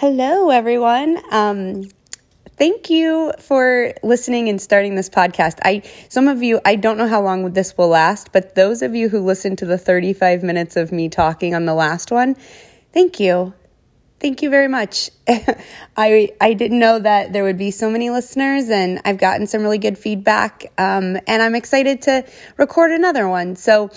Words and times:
Hello, 0.00 0.48
everyone. 0.48 1.20
Um, 1.30 1.84
thank 2.56 2.88
you 2.88 3.34
for 3.38 3.92
listening 4.02 4.48
and 4.48 4.58
starting 4.58 4.94
this 4.94 5.10
podcast. 5.10 5.58
I 5.62 5.82
some 6.08 6.26
of 6.26 6.42
you 6.42 6.58
I 6.64 6.76
don't 6.76 6.96
know 6.96 7.06
how 7.06 7.20
long 7.20 7.52
this 7.52 7.76
will 7.76 7.88
last, 7.88 8.32
but 8.32 8.54
those 8.54 8.80
of 8.80 8.94
you 8.94 9.10
who 9.10 9.20
listened 9.20 9.58
to 9.58 9.66
the 9.66 9.76
35 9.76 10.42
minutes 10.42 10.76
of 10.76 10.90
me 10.90 11.10
talking 11.10 11.54
on 11.54 11.66
the 11.66 11.74
last 11.74 12.10
one, 12.10 12.34
thank 12.94 13.20
you. 13.20 13.52
Thank 14.20 14.40
you 14.40 14.48
very 14.48 14.68
much. 14.68 15.10
I 15.98 16.30
I 16.40 16.54
didn't 16.54 16.78
know 16.78 16.98
that 16.98 17.34
there 17.34 17.44
would 17.44 17.58
be 17.58 17.70
so 17.70 17.90
many 17.90 18.08
listeners, 18.08 18.70
and 18.70 19.02
I've 19.04 19.18
gotten 19.18 19.46
some 19.46 19.60
really 19.60 19.76
good 19.76 19.98
feedback, 19.98 20.72
um, 20.78 21.18
and 21.26 21.42
I'm 21.42 21.54
excited 21.54 22.00
to 22.02 22.24
record 22.56 22.90
another 22.90 23.28
one. 23.28 23.54
So 23.54 23.90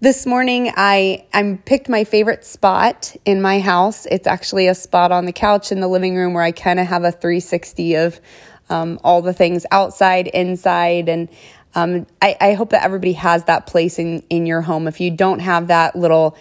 this 0.00 0.26
morning 0.26 0.70
I 0.76 1.24
I 1.32 1.58
picked 1.64 1.88
my 1.88 2.04
favorite 2.04 2.44
spot 2.44 3.16
in 3.24 3.40
my 3.40 3.60
house. 3.60 4.06
It's 4.06 4.26
actually 4.26 4.68
a 4.68 4.74
spot 4.74 5.12
on 5.12 5.24
the 5.24 5.32
couch 5.32 5.72
in 5.72 5.80
the 5.80 5.88
living 5.88 6.14
room 6.16 6.34
where 6.34 6.42
I 6.42 6.52
kind 6.52 6.78
of 6.78 6.86
have 6.86 7.04
a 7.04 7.12
360 7.12 7.94
of 7.96 8.20
um, 8.68 8.98
all 9.04 9.22
the 9.22 9.32
things 9.32 9.64
outside, 9.70 10.26
inside, 10.26 11.08
and 11.08 11.28
um, 11.74 12.06
I, 12.20 12.36
I 12.40 12.54
hope 12.54 12.70
that 12.70 12.84
everybody 12.84 13.12
has 13.14 13.44
that 13.44 13.66
place 13.66 13.98
in 13.98 14.22
in 14.28 14.46
your 14.46 14.60
home. 14.60 14.86
If 14.86 15.00
you 15.00 15.10
don't 15.10 15.40
have 15.40 15.68
that 15.68 15.96
little, 15.96 16.36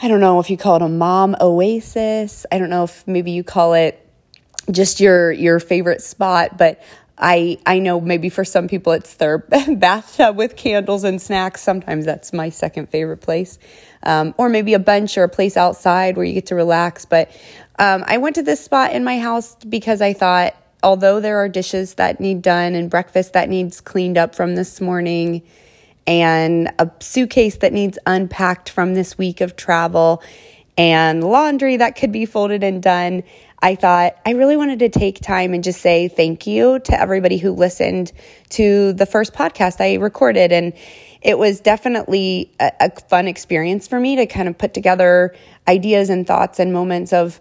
I 0.00 0.08
don't 0.08 0.20
know 0.20 0.40
if 0.40 0.50
you 0.50 0.56
call 0.56 0.76
it 0.76 0.82
a 0.82 0.88
mom 0.88 1.36
oasis. 1.40 2.46
I 2.50 2.58
don't 2.58 2.70
know 2.70 2.84
if 2.84 3.06
maybe 3.06 3.30
you 3.30 3.44
call 3.44 3.74
it 3.74 4.00
just 4.70 5.00
your 5.00 5.30
your 5.30 5.60
favorite 5.60 6.02
spot, 6.02 6.56
but 6.58 6.82
I 7.16 7.58
I 7.64 7.78
know 7.78 8.00
maybe 8.00 8.28
for 8.28 8.44
some 8.44 8.66
people 8.68 8.92
it's 8.92 9.14
their 9.14 9.38
bathtub 9.76 10.36
with 10.36 10.56
candles 10.56 11.04
and 11.04 11.20
snacks. 11.20 11.62
Sometimes 11.62 12.04
that's 12.04 12.32
my 12.32 12.48
second 12.48 12.88
favorite 12.88 13.18
place, 13.18 13.58
um, 14.02 14.34
or 14.36 14.48
maybe 14.48 14.74
a 14.74 14.78
bench 14.78 15.16
or 15.16 15.24
a 15.24 15.28
place 15.28 15.56
outside 15.56 16.16
where 16.16 16.26
you 16.26 16.34
get 16.34 16.46
to 16.46 16.54
relax. 16.54 17.04
But 17.04 17.30
um, 17.78 18.04
I 18.06 18.18
went 18.18 18.34
to 18.36 18.42
this 18.42 18.64
spot 18.64 18.92
in 18.92 19.04
my 19.04 19.18
house 19.18 19.56
because 19.68 20.00
I 20.00 20.12
thought, 20.12 20.54
although 20.82 21.20
there 21.20 21.38
are 21.38 21.48
dishes 21.48 21.94
that 21.94 22.20
need 22.20 22.42
done 22.42 22.74
and 22.74 22.90
breakfast 22.90 23.32
that 23.34 23.48
needs 23.48 23.80
cleaned 23.80 24.18
up 24.18 24.34
from 24.34 24.56
this 24.56 24.80
morning, 24.80 25.42
and 26.06 26.72
a 26.80 26.90
suitcase 26.98 27.56
that 27.58 27.72
needs 27.72 27.96
unpacked 28.06 28.68
from 28.68 28.94
this 28.94 29.16
week 29.16 29.40
of 29.40 29.54
travel, 29.54 30.20
and 30.76 31.22
laundry 31.22 31.76
that 31.76 31.94
could 31.94 32.10
be 32.10 32.26
folded 32.26 32.64
and 32.64 32.82
done. 32.82 33.22
I 33.64 33.76
thought 33.76 34.18
I 34.26 34.32
really 34.32 34.58
wanted 34.58 34.80
to 34.80 34.90
take 34.90 35.20
time 35.20 35.54
and 35.54 35.64
just 35.64 35.80
say 35.80 36.08
thank 36.08 36.46
you 36.46 36.80
to 36.80 37.00
everybody 37.00 37.38
who 37.38 37.50
listened 37.50 38.12
to 38.50 38.92
the 38.92 39.06
first 39.06 39.32
podcast 39.32 39.80
I 39.80 39.94
recorded. 39.94 40.52
And 40.52 40.74
it 41.22 41.38
was 41.38 41.60
definitely 41.60 42.52
a, 42.60 42.72
a 42.78 43.00
fun 43.08 43.26
experience 43.26 43.88
for 43.88 43.98
me 43.98 44.16
to 44.16 44.26
kind 44.26 44.50
of 44.50 44.58
put 44.58 44.74
together 44.74 45.34
ideas 45.66 46.10
and 46.10 46.26
thoughts 46.26 46.58
and 46.58 46.74
moments 46.74 47.14
of 47.14 47.40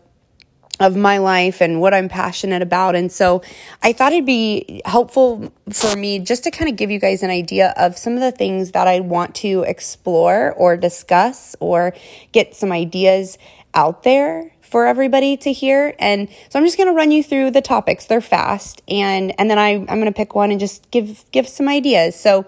of 0.80 0.96
my 0.96 1.18
life 1.18 1.60
and 1.60 1.82
what 1.82 1.94
I'm 1.94 2.08
passionate 2.08 2.62
about. 2.62 2.96
And 2.96 3.12
so 3.12 3.42
I 3.82 3.92
thought 3.92 4.14
it'd 4.14 4.26
be 4.26 4.82
helpful 4.86 5.52
for 5.72 5.98
me 5.98 6.20
just 6.20 6.46
to 6.46 6.52
kind 6.52 6.70
of 6.70 6.78
give 6.78 6.90
you 6.90 7.00
guys 7.00 7.22
an 7.22 7.32
idea 7.32 7.74
of 7.76 7.98
some 7.98 8.14
of 8.14 8.22
the 8.22 8.32
things 8.32 8.72
that 8.72 8.88
I 8.88 9.02
want 9.02 9.36
to 9.36 9.64
explore 9.64 10.54
or 10.54 10.78
discuss 10.78 11.54
or 11.60 11.94
get 12.32 12.56
some 12.56 12.72
ideas 12.72 13.38
out 13.74 14.04
there 14.04 14.53
for 14.74 14.88
everybody 14.88 15.38
to 15.38 15.54
hear. 15.54 15.94
And 16.00 16.28
so 16.50 16.58
I'm 16.58 16.66
just 16.66 16.78
going 16.78 16.90
to 16.90 16.96
run 16.96 17.12
you 17.12 17.22
through 17.22 17.52
the 17.52 17.62
topics. 17.62 18.08
They're 18.08 18.22
fast. 18.22 18.82
And, 18.88 19.32
and 19.40 19.48
then 19.48 19.60
I, 19.60 19.74
I'm 19.74 19.86
going 19.86 20.06
to 20.06 20.12
pick 20.12 20.34
one 20.34 20.50
and 20.50 20.60
just 20.60 20.90
give, 20.90 21.24
give 21.32 21.48
some 21.48 21.68
ideas. 21.68 22.20
So 22.20 22.48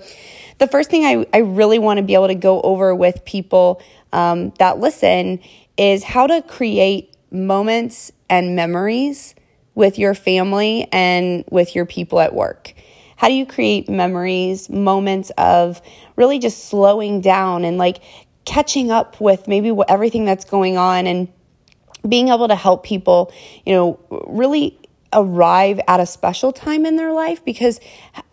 the 0.58 0.66
first 0.66 0.90
thing 0.90 1.06
I, 1.06 1.28
I 1.32 1.42
really 1.42 1.78
want 1.78 1.98
to 1.98 2.04
be 2.04 2.16
able 2.16 2.30
to 2.30 2.34
go 2.34 2.62
over 2.62 2.96
with 2.96 3.24
people 3.26 3.80
um, 4.12 4.54
that 4.58 4.80
listen 4.80 5.40
is 5.78 6.04
how 6.04 6.26
to 6.26 6.42
create 6.42 7.16
moments 7.30 8.12
and 8.28 8.56
memories 8.56 9.36
with 9.76 10.00
your 10.00 10.16
family 10.16 10.88
and 10.92 11.44
with 11.52 11.76
your 11.76 11.86
people 11.86 12.20
at 12.20 12.34
work. 12.34 12.74
How 13.18 13.28
do 13.28 13.36
you 13.36 13.46
create 13.46 13.88
memories, 13.88 14.68
moments 14.68 15.32
of 15.38 15.80
really 16.16 16.40
just 16.40 16.70
slowing 16.70 17.22
down 17.22 17.66
and 17.66 17.78
like 17.78 18.02
catching 18.46 18.90
up 18.90 19.22
with 19.22 19.48
maybe 19.48 19.72
everything 19.88 20.26
that's 20.26 20.46
going 20.46 20.76
on 20.76 21.06
and 21.06 21.28
being 22.08 22.30
able 22.30 22.48
to 22.48 22.56
help 22.56 22.84
people, 22.84 23.34
you 23.66 23.74
know, 23.74 24.00
really 24.28 24.78
arrive 25.14 25.80
at 25.88 26.00
a 26.00 26.06
special 26.06 26.52
time 26.52 26.86
in 26.86 26.98
their 26.98 27.12
life 27.12 27.44
because 27.46 27.80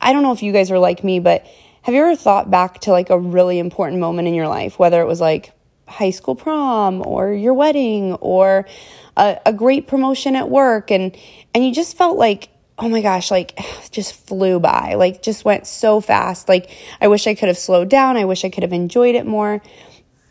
I 0.00 0.12
don't 0.12 0.22
know 0.22 0.33
if 0.33 0.43
you 0.43 0.53
guys 0.53 0.71
are 0.71 0.78
like 0.78 1.05
me, 1.05 1.21
but 1.21 1.47
have 1.82 1.94
you 1.94 2.00
ever 2.00 2.16
thought 2.16 2.50
back 2.50 2.81
to 2.81 2.91
like 2.91 3.11
a 3.11 3.19
really 3.19 3.59
important 3.59 4.00
moment 4.00 4.28
in 4.28 4.34
your 4.34 4.49
life, 4.49 4.78
whether 4.78 5.00
it 5.00 5.06
was 5.06 5.21
like 5.21 5.53
high 5.87 6.11
school 6.11 6.34
prom 6.34 7.06
or 7.06 7.32
your 7.32 7.55
wedding 7.55 8.15
or 8.15 8.66
a, 9.16 9.38
a 9.47 9.53
great 9.53 9.87
promotion 9.87 10.37
at 10.37 10.49
work 10.49 10.91
and 10.91 11.16
and 11.55 11.65
you 11.65 11.72
just 11.72 11.97
felt 11.97 12.16
like 12.16 12.49
oh 12.78 12.88
my 12.88 13.00
gosh, 13.00 13.31
like 13.31 13.59
just 13.91 14.15
flew 14.27 14.59
by, 14.59 14.94
like 14.94 15.22
just 15.22 15.44
went 15.44 15.66
so 15.66 16.00
fast. 16.00 16.49
Like 16.49 16.71
I 17.00 17.09
wish 17.09 17.27
I 17.27 17.34
could 17.34 17.49
have 17.49 17.59
slowed 17.59 17.88
down. 17.88 18.16
I 18.16 18.25
wish 18.25 18.44
I 18.44 18.50
could 18.50 18.62
have 18.62 18.72
enjoyed 18.72 19.15
it 19.15 19.27
more. 19.27 19.62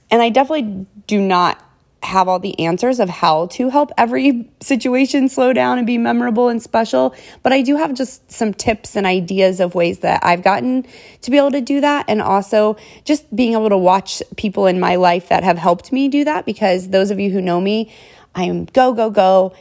And 0.09 0.21
I 0.21 0.29
definitely 0.29 0.85
do 1.07 1.21
not 1.21 1.63
have 2.03 2.27
all 2.27 2.39
the 2.39 2.59
answers 2.59 2.99
of 2.99 3.09
how 3.09 3.45
to 3.45 3.69
help 3.69 3.91
every 3.97 4.49
situation 4.59 5.29
slow 5.29 5.53
down 5.53 5.77
and 5.77 5.85
be 5.85 5.97
memorable 5.97 6.49
and 6.49 6.61
special, 6.61 7.13
but 7.43 7.53
I 7.53 7.61
do 7.61 7.75
have 7.77 7.93
just 7.93 8.31
some 8.31 8.53
tips 8.53 8.95
and 8.95 9.05
ideas 9.05 9.59
of 9.59 9.75
ways 9.75 9.99
that 9.99 10.23
I've 10.23 10.43
gotten 10.43 10.85
to 11.21 11.31
be 11.31 11.37
able 11.37 11.51
to 11.51 11.61
do 11.61 11.81
that. 11.81 12.05
And 12.07 12.21
also 12.21 12.75
just 13.05 13.33
being 13.35 13.53
able 13.53 13.69
to 13.69 13.77
watch 13.77 14.23
people 14.35 14.65
in 14.65 14.79
my 14.79 14.95
life 14.95 15.29
that 15.29 15.43
have 15.43 15.57
helped 15.57 15.91
me 15.91 16.07
do 16.07 16.23
that 16.23 16.45
because 16.45 16.89
those 16.89 17.11
of 17.11 17.19
you 17.19 17.29
who 17.29 17.41
know 17.41 17.61
me, 17.61 17.93
I 18.33 18.43
am 18.43 18.65
go, 18.65 18.93
go, 18.93 19.11
go, 19.11 19.53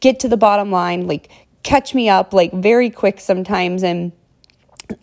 get 0.00 0.20
to 0.20 0.28
the 0.28 0.36
bottom 0.36 0.70
line, 0.70 1.06
like 1.06 1.30
catch 1.62 1.94
me 1.94 2.08
up, 2.10 2.34
like 2.34 2.52
very 2.52 2.90
quick 2.90 3.18
sometimes. 3.18 3.82
And 3.82 4.12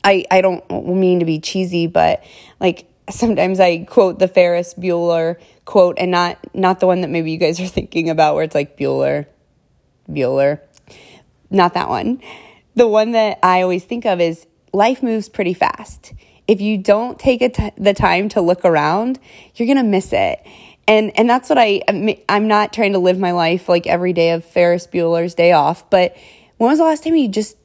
I, 0.04 0.26
I 0.30 0.42
don't 0.42 0.70
mean 0.70 1.20
to 1.20 1.26
be 1.26 1.40
cheesy, 1.40 1.88
but 1.88 2.24
like 2.60 2.88
sometimes 3.10 3.60
I 3.60 3.80
quote 3.86 4.20
the 4.20 4.28
Ferris 4.28 4.76
Bueller 4.76 5.38
quote 5.66 5.98
and 6.00 6.12
not 6.12 6.38
not 6.56 6.80
the 6.80 6.88
one 6.88 7.02
that 7.02 7.10
maybe 7.10 7.32
you 7.32 7.38
guys 7.38 7.60
are 7.60 7.68
thinking 7.68 8.10
about 8.10 8.36
where 8.36 8.44
it's 8.44 8.56
like 8.56 8.78
Bueller, 8.78 9.26
Bueller. 10.10 10.62
Not 11.50 11.74
that 11.74 11.90
one. 11.90 12.22
The 12.76 12.88
one 12.88 13.12
that 13.12 13.40
I 13.44 13.62
always 13.62 13.84
think 13.84 14.06
of 14.06 14.20
is 14.20 14.46
life 14.74 15.02
moves 15.02 15.30
pretty 15.30 15.54
fast. 15.54 16.14
If 16.48 16.62
you 16.62 16.78
don't 16.78 17.18
take 17.18 17.42
the 17.78 17.94
time 17.94 18.30
to 18.30 18.42
look 18.42 18.66
around, 18.66 19.20
you're 19.56 19.74
to 19.76 19.84
miss 19.84 20.14
it. 20.14 20.46
And 20.88 21.12
and 21.18 21.30
that's 21.30 21.50
what 21.50 21.58
I 21.58 21.82
I'm 22.30 22.48
not 22.48 22.72
trying 22.74 22.94
to 22.94 23.00
live 23.00 23.18
my 23.18 23.32
life 23.32 23.68
like 23.68 23.88
every 23.88 24.14
day 24.14 24.32
of 24.32 24.46
Ferris 24.46 24.88
Bueller's 24.88 25.34
day 25.34 25.52
off, 25.52 25.90
but 25.90 26.16
when 26.58 26.70
was 26.70 26.80
the 26.80 26.86
last 26.86 27.04
time 27.04 27.16
you 27.16 27.28
just 27.28 27.58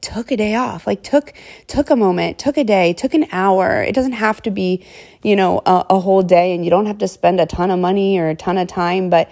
took 0.00 0.30
a 0.30 0.36
day 0.36 0.54
off 0.54 0.86
like 0.86 1.02
took 1.02 1.32
took 1.66 1.90
a 1.90 1.96
moment 1.96 2.38
took 2.38 2.56
a 2.56 2.64
day 2.64 2.92
took 2.92 3.14
an 3.14 3.26
hour 3.32 3.82
it 3.82 3.94
doesn't 3.94 4.12
have 4.12 4.40
to 4.42 4.50
be 4.50 4.84
you 5.22 5.36
know 5.36 5.60
a, 5.66 5.86
a 5.90 6.00
whole 6.00 6.22
day 6.22 6.54
and 6.54 6.64
you 6.64 6.70
don't 6.70 6.86
have 6.86 6.98
to 6.98 7.08
spend 7.08 7.40
a 7.40 7.46
ton 7.46 7.70
of 7.70 7.78
money 7.78 8.18
or 8.18 8.28
a 8.28 8.34
ton 8.34 8.56
of 8.56 8.66
time 8.68 9.10
but 9.10 9.30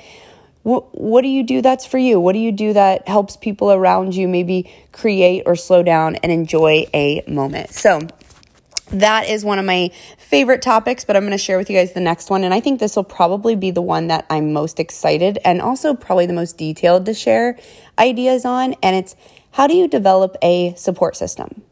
what 0.62 0.98
what 0.98 1.22
do 1.22 1.28
you 1.28 1.42
do 1.42 1.62
that's 1.62 1.86
for 1.86 1.98
you 1.98 2.20
what 2.20 2.32
do 2.32 2.38
you 2.38 2.52
do 2.52 2.72
that 2.72 3.06
helps 3.08 3.36
people 3.36 3.72
around 3.72 4.14
you 4.14 4.28
maybe 4.28 4.70
create 4.92 5.42
or 5.46 5.56
slow 5.56 5.82
down 5.82 6.16
and 6.16 6.30
enjoy 6.30 6.86
a 6.92 7.22
moment 7.26 7.70
so 7.70 8.00
that 8.90 9.28
is 9.28 9.44
one 9.44 9.58
of 9.58 9.64
my 9.64 9.90
favorite 10.16 10.62
topics, 10.62 11.04
but 11.04 11.16
I'm 11.16 11.22
going 11.22 11.32
to 11.32 11.38
share 11.38 11.58
with 11.58 11.68
you 11.68 11.76
guys 11.76 11.92
the 11.92 12.00
next 12.00 12.30
one. 12.30 12.44
And 12.44 12.54
I 12.54 12.60
think 12.60 12.80
this 12.80 12.96
will 12.96 13.04
probably 13.04 13.54
be 13.54 13.70
the 13.70 13.82
one 13.82 14.08
that 14.08 14.26
I'm 14.30 14.52
most 14.52 14.80
excited 14.80 15.38
and 15.44 15.60
also 15.60 15.94
probably 15.94 16.26
the 16.26 16.32
most 16.32 16.56
detailed 16.56 17.06
to 17.06 17.14
share 17.14 17.58
ideas 17.98 18.44
on. 18.44 18.74
And 18.82 18.96
it's 18.96 19.14
how 19.58 19.66
do 19.66 19.74
you 19.74 19.88
develop 19.88 20.36
a 20.40 20.72
support 20.76 21.16
system? 21.16 21.64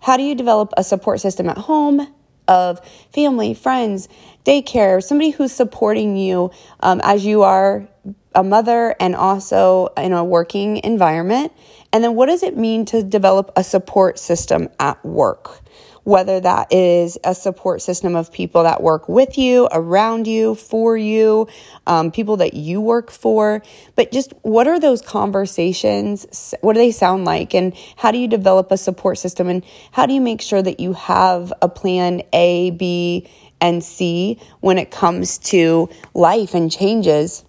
How 0.00 0.16
do 0.16 0.22
you 0.22 0.34
develop 0.34 0.72
a 0.78 0.82
support 0.82 1.20
system 1.20 1.46
at 1.50 1.58
home 1.58 2.08
of 2.48 2.80
family, 3.12 3.52
friends, 3.52 4.08
daycare, 4.44 5.02
somebody 5.02 5.30
who's 5.30 5.52
supporting 5.52 6.16
you 6.16 6.50
um, 6.80 7.00
as 7.02 7.24
you 7.24 7.42
are 7.42 7.88
a 8.34 8.42
mother 8.42 8.94
and 9.00 9.14
also 9.14 9.88
in 9.96 10.12
a 10.12 10.24
working 10.24 10.78
environment? 10.78 11.52
And 11.92 12.02
then 12.02 12.14
what 12.14 12.26
does 12.26 12.42
it 12.42 12.56
mean 12.56 12.84
to 12.86 13.02
develop 13.02 13.52
a 13.56 13.64
support 13.64 14.18
system 14.18 14.68
at 14.78 15.04
work? 15.04 15.64
whether 16.04 16.38
that 16.38 16.72
is 16.72 17.18
a 17.24 17.34
support 17.34 17.82
system 17.82 18.14
of 18.14 18.30
people 18.30 18.62
that 18.62 18.82
work 18.82 19.08
with 19.08 19.36
you, 19.36 19.66
around 19.72 20.26
you, 20.26 20.54
for 20.54 20.96
you, 20.96 21.48
um, 21.86 22.10
people 22.10 22.36
that 22.36 22.54
you 22.54 22.80
work 22.80 23.10
for. 23.10 23.62
But 23.96 24.12
just 24.12 24.32
what 24.42 24.68
are 24.68 24.78
those 24.78 25.00
conversations? 25.00 26.54
What 26.60 26.74
do 26.74 26.78
they 26.78 26.90
sound 26.90 27.24
like? 27.24 27.54
And 27.54 27.74
how 27.96 28.12
do 28.12 28.18
you 28.18 28.28
develop 28.28 28.70
a 28.70 28.76
support 28.76 29.18
system? 29.18 29.48
And 29.48 29.64
how 29.92 30.06
do 30.06 30.12
you 30.12 30.20
make 30.20 30.42
sure 30.42 30.62
that 30.62 30.78
you 30.78 30.92
have 30.92 31.52
a 31.62 31.68
plan 31.68 32.22
A, 32.32 32.70
B, 32.70 33.26
and 33.64 33.82
C 33.82 34.38
when 34.60 34.76
it 34.76 34.90
comes 34.90 35.38
to 35.38 35.88
life 36.12 36.54
and 36.54 36.70
changes? 36.70 37.44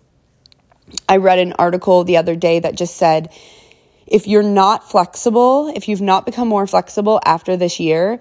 I 1.09 1.17
read 1.17 1.39
an 1.39 1.53
article 1.53 2.05
the 2.05 2.17
other 2.17 2.35
day 2.35 2.59
that 2.59 2.75
just 2.75 2.95
said, 2.95 3.33
if 4.07 4.25
you're 4.25 4.43
not 4.43 4.89
flexible, 4.89 5.71
if 5.75 5.89
you've 5.89 6.01
not 6.01 6.25
become 6.25 6.47
more 6.47 6.65
flexible 6.67 7.19
after 7.25 7.57
this 7.57 7.79
year, 7.79 8.19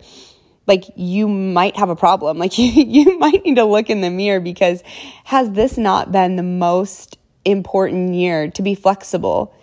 like 0.66 0.84
you 0.96 1.28
might 1.28 1.76
have 1.76 1.88
a 1.88 1.96
problem. 1.96 2.38
Like 2.44 2.58
you, 2.58 2.66
you 2.66 3.18
might 3.18 3.44
need 3.44 3.56
to 3.56 3.64
look 3.64 3.88
in 3.90 4.00
the 4.00 4.10
mirror 4.10 4.40
because 4.40 4.82
has 5.24 5.52
this 5.52 5.78
not 5.78 6.10
been 6.10 6.36
the 6.36 6.42
most 6.42 7.18
important 7.44 8.14
year 8.14 8.50
to 8.50 8.62
be 8.62 8.74
flexible. 8.74 9.54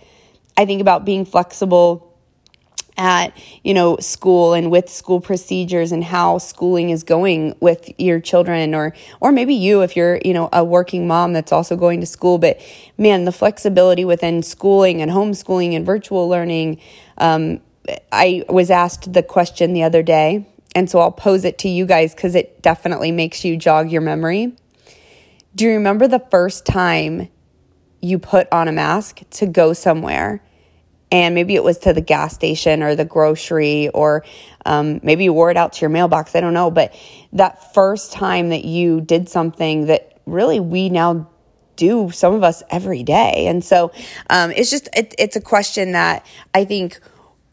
I 0.55 0.65
think 0.65 0.79
about 0.79 1.03
being 1.03 1.25
flexible 1.25 2.10
at 3.01 3.35
you 3.63 3.73
know 3.73 3.97
school 3.97 4.53
and 4.53 4.69
with 4.69 4.87
school 4.87 5.19
procedures 5.19 5.91
and 5.91 6.03
how 6.03 6.37
schooling 6.37 6.91
is 6.91 7.01
going 7.03 7.55
with 7.59 7.89
your 7.99 8.19
children 8.19 8.75
or 8.75 8.93
or 9.19 9.31
maybe 9.31 9.55
you 9.55 9.81
if 9.81 9.95
you're 9.95 10.19
you 10.23 10.33
know 10.33 10.47
a 10.53 10.63
working 10.63 11.07
mom 11.07 11.33
that's 11.33 11.51
also 11.51 11.75
going 11.75 11.99
to 11.99 12.05
school. 12.05 12.37
But 12.37 12.61
man 12.97 13.25
the 13.25 13.31
flexibility 13.31 14.05
within 14.05 14.43
schooling 14.43 15.01
and 15.01 15.09
homeschooling 15.09 15.75
and 15.75 15.83
virtual 15.85 16.29
learning 16.29 16.79
um, 17.17 17.59
i 18.11 18.43
was 18.47 18.69
asked 18.69 19.11
the 19.11 19.23
question 19.23 19.73
the 19.73 19.81
other 19.81 20.03
day 20.03 20.45
and 20.75 20.89
so 20.89 20.99
i'll 20.99 21.11
pose 21.11 21.43
it 21.43 21.57
to 21.57 21.67
you 21.67 21.85
guys 21.85 22.13
because 22.13 22.35
it 22.35 22.61
definitely 22.61 23.11
makes 23.11 23.43
you 23.43 23.57
jog 23.57 23.91
your 23.91 24.01
memory. 24.01 24.53
Do 25.55 25.65
you 25.65 25.71
remember 25.71 26.07
the 26.07 26.23
first 26.31 26.65
time 26.65 27.29
you 28.01 28.19
put 28.19 28.47
on 28.51 28.67
a 28.67 28.71
mask 28.71 29.21
to 29.31 29.45
go 29.45 29.73
somewhere 29.73 30.43
and 31.11 31.35
maybe 31.35 31.55
it 31.55 31.63
was 31.63 31.77
to 31.79 31.93
the 31.93 32.01
gas 32.01 32.33
station 32.33 32.81
or 32.81 32.95
the 32.95 33.05
grocery 33.05 33.89
or 33.89 34.23
um, 34.65 34.99
maybe 35.03 35.25
you 35.25 35.33
wore 35.33 35.51
it 35.51 35.57
out 35.57 35.73
to 35.73 35.81
your 35.81 35.89
mailbox 35.89 36.35
i 36.35 36.41
don't 36.41 36.53
know. 36.53 36.71
But 36.71 36.93
that 37.33 37.73
first 37.73 38.11
time 38.11 38.49
that 38.49 38.65
you 38.65 39.01
did 39.01 39.29
something 39.29 39.87
that 39.87 40.19
really 40.25 40.59
we 40.59 40.89
now 40.89 41.29
do 41.75 42.11
some 42.11 42.33
of 42.33 42.43
us 42.43 42.61
every 42.69 43.01
day. 43.01 43.47
And 43.47 43.63
so 43.63 43.91
um, 44.29 44.51
it's 44.51 44.69
just 44.69 44.87
it, 44.93 45.15
it's 45.17 45.35
a 45.35 45.41
question 45.41 45.93
that 45.93 46.25
i 46.53 46.63
think 46.65 46.99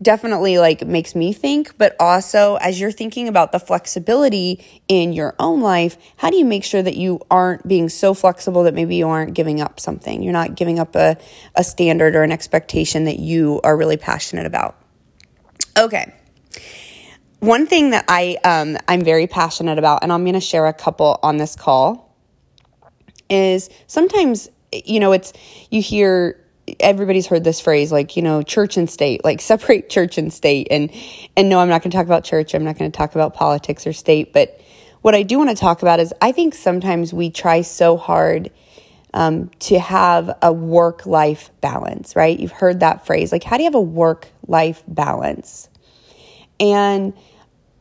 definitely 0.00 0.58
like 0.58 0.86
makes 0.86 1.14
me 1.14 1.32
think 1.32 1.76
but 1.76 1.96
also 1.98 2.54
as 2.56 2.78
you're 2.80 2.92
thinking 2.92 3.26
about 3.26 3.50
the 3.50 3.58
flexibility 3.58 4.64
in 4.86 5.12
your 5.12 5.34
own 5.40 5.60
life 5.60 5.98
how 6.18 6.30
do 6.30 6.36
you 6.36 6.44
make 6.44 6.64
sure 6.64 6.82
that 6.82 6.96
you 6.96 7.20
aren't 7.30 7.66
being 7.66 7.88
so 7.88 8.14
flexible 8.14 8.64
that 8.64 8.74
maybe 8.74 8.96
you 8.96 9.08
aren't 9.08 9.34
giving 9.34 9.60
up 9.60 9.80
something? 9.80 10.22
You're 10.22 10.32
not 10.32 10.54
giving 10.54 10.78
up 10.78 10.94
a, 10.94 11.16
a 11.54 11.64
standard 11.64 12.14
or 12.14 12.22
an 12.22 12.32
expectation 12.32 13.04
that 13.04 13.18
you 13.18 13.60
are 13.64 13.76
really 13.76 13.96
passionate 13.96 14.46
about. 14.46 14.76
Okay. 15.76 16.12
One 17.40 17.66
thing 17.66 17.90
that 17.90 18.04
i 18.08 18.36
um, 18.44 18.76
i'm 18.88 19.02
very 19.02 19.28
passionate 19.28 19.78
about 19.78 20.02
and 20.02 20.12
i'm 20.12 20.24
going 20.24 20.34
to 20.34 20.40
share 20.40 20.66
a 20.66 20.72
couple 20.72 21.20
on 21.22 21.36
this 21.36 21.54
call 21.54 22.16
is 23.30 23.70
sometimes 23.86 24.48
you 24.72 24.98
know 24.98 25.12
it's 25.12 25.32
you 25.70 25.80
hear 25.80 26.44
everybody's 26.81 27.26
heard 27.26 27.44
this 27.44 27.61
phrase 27.61 27.93
like 27.93 28.17
you 28.17 28.23
know 28.23 28.43
church 28.43 28.76
and 28.76 28.88
state 28.88 29.25
like 29.25 29.41
separate 29.53 29.91
church 29.91 30.19
and 30.19 30.32
state. 30.32 30.69
And 30.70 30.91
and 31.37 31.49
no 31.49 31.61
i'm 31.61 31.69
not 31.69 31.82
going 31.82 31.91
to 31.91 31.97
talk 31.97 32.06
about 32.06 32.25
church. 32.25 32.55
I'm 32.55 32.65
not 32.65 32.79
going 32.79 32.91
to 32.91 32.97
talk 32.97 33.15
about 33.15 33.35
politics 33.35 33.87
or 33.87 33.93
state. 33.93 34.32
But 34.32 34.61
what 35.03 35.15
i 35.15 35.23
do 35.23 35.38
want 35.38 35.50
to 35.50 35.56
talk 35.56 35.82
about 35.82 36.00
is 36.00 36.12
i 36.20 36.32
think 36.32 36.55
sometimes 36.55 37.12
we 37.12 37.31
try 37.31 37.62
so 37.62 37.97
hard 37.97 38.50
um, 39.15 39.49
to 39.61 39.79
have 39.79 40.37
a 40.43 40.53
work 40.53 41.06
life 41.06 41.50
balance 41.61 42.15
right? 42.15 42.38
You've 42.38 42.53
heard 42.53 42.81
that 42.81 43.06
phrase. 43.06 43.32
Like 43.32 43.44
how 43.44 43.56
do 43.56 43.62
you 43.62 43.67
have 43.67 43.75
a 43.75 43.81
work 43.81 44.29
life 44.47 44.82
balance? 44.87 45.69
And 46.61 47.15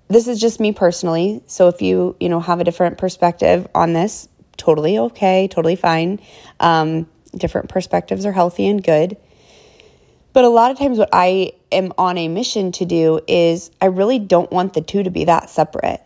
this 0.08 0.28
is 0.28 0.40
just 0.40 0.60
me 0.60 0.72
personally. 0.72 1.42
So 1.48 1.68
if 1.68 1.82
you 1.82 2.16
you 2.20 2.30
know 2.30 2.40
have 2.40 2.60
a 2.60 2.64
different 2.64 2.98
perspective 2.98 3.68
on 3.76 3.94
this 3.94 4.30
totally 4.56 4.98
okay 4.98 5.48
totally 5.48 5.76
fine. 5.76 6.20
Um, 6.60 7.08
different 7.32 7.70
perspectives 7.70 8.26
are 8.26 8.32
healthy 8.32 8.68
and 8.68 8.84
good. 8.84 9.18
But 10.34 10.44
a 10.44 10.50
lot 10.50 10.72
of 10.72 10.78
times, 10.78 11.00
what 11.00 11.10
I 11.12 11.54
am 11.72 11.94
on 11.98 12.18
a 12.18 12.28
mission 12.28 12.72
to 12.74 12.86
do 12.86 13.22
is 13.28 13.72
I 13.82 13.86
really 13.86 14.20
don't 14.20 14.52
want 14.52 14.74
the 14.74 14.82
two 14.82 15.02
to 15.04 15.10
be 15.10 15.26
that 15.26 15.50
separate. 15.50 16.02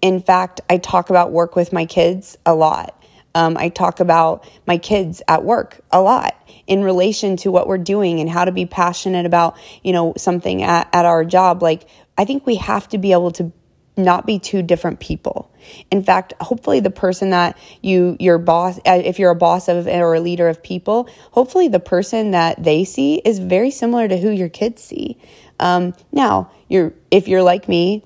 In 0.00 0.20
fact, 0.20 0.60
I 0.70 0.78
talk 0.78 1.10
about 1.10 1.32
work 1.32 1.56
with 1.56 1.72
my 1.72 1.84
kids 1.86 2.36
a 2.46 2.54
lot. 2.54 3.02
Um, 3.34 3.56
I 3.56 3.70
talk 3.70 3.98
about 3.98 4.48
my 4.66 4.78
kids 4.78 5.22
at 5.26 5.42
work 5.42 5.80
a 5.90 6.00
lot 6.00 6.36
in 6.66 6.84
relation 6.84 7.36
to 7.38 7.50
what 7.50 7.66
we're 7.66 7.78
doing 7.78 8.20
and 8.20 8.28
how 8.28 8.44
to 8.44 8.52
be 8.52 8.66
passionate 8.66 9.26
about, 9.26 9.56
you 9.82 9.92
know, 9.92 10.12
something 10.16 10.62
at, 10.62 10.88
at 10.92 11.04
our 11.04 11.24
job. 11.24 11.62
Like, 11.62 11.88
I 12.18 12.24
think 12.24 12.46
we 12.46 12.56
have 12.56 12.88
to 12.90 12.98
be 12.98 13.12
able 13.12 13.30
to 13.32 13.52
not 13.96 14.26
be 14.26 14.38
two 14.38 14.62
different 14.62 15.00
people. 15.00 15.50
In 15.90 16.02
fact, 16.02 16.32
hopefully 16.40 16.80
the 16.80 16.90
person 16.90 17.30
that 17.30 17.58
you 17.82 18.16
your 18.18 18.38
boss 18.38 18.78
uh, 18.78 19.02
if 19.04 19.18
you're 19.18 19.30
a 19.30 19.36
boss 19.36 19.68
of 19.68 19.86
or 19.86 20.14
a 20.14 20.20
leader 20.20 20.48
of 20.48 20.62
people, 20.62 21.08
hopefully 21.32 21.68
the 21.68 21.80
person 21.80 22.30
that 22.30 22.62
they 22.62 22.84
see 22.84 23.16
is 23.24 23.38
very 23.38 23.70
similar 23.70 24.08
to 24.08 24.16
who 24.16 24.30
your 24.30 24.48
kids 24.48 24.82
see. 24.82 25.18
Um, 25.60 25.94
now, 26.10 26.50
you're 26.68 26.94
if 27.10 27.28
you're 27.28 27.42
like 27.42 27.68
me, 27.68 28.04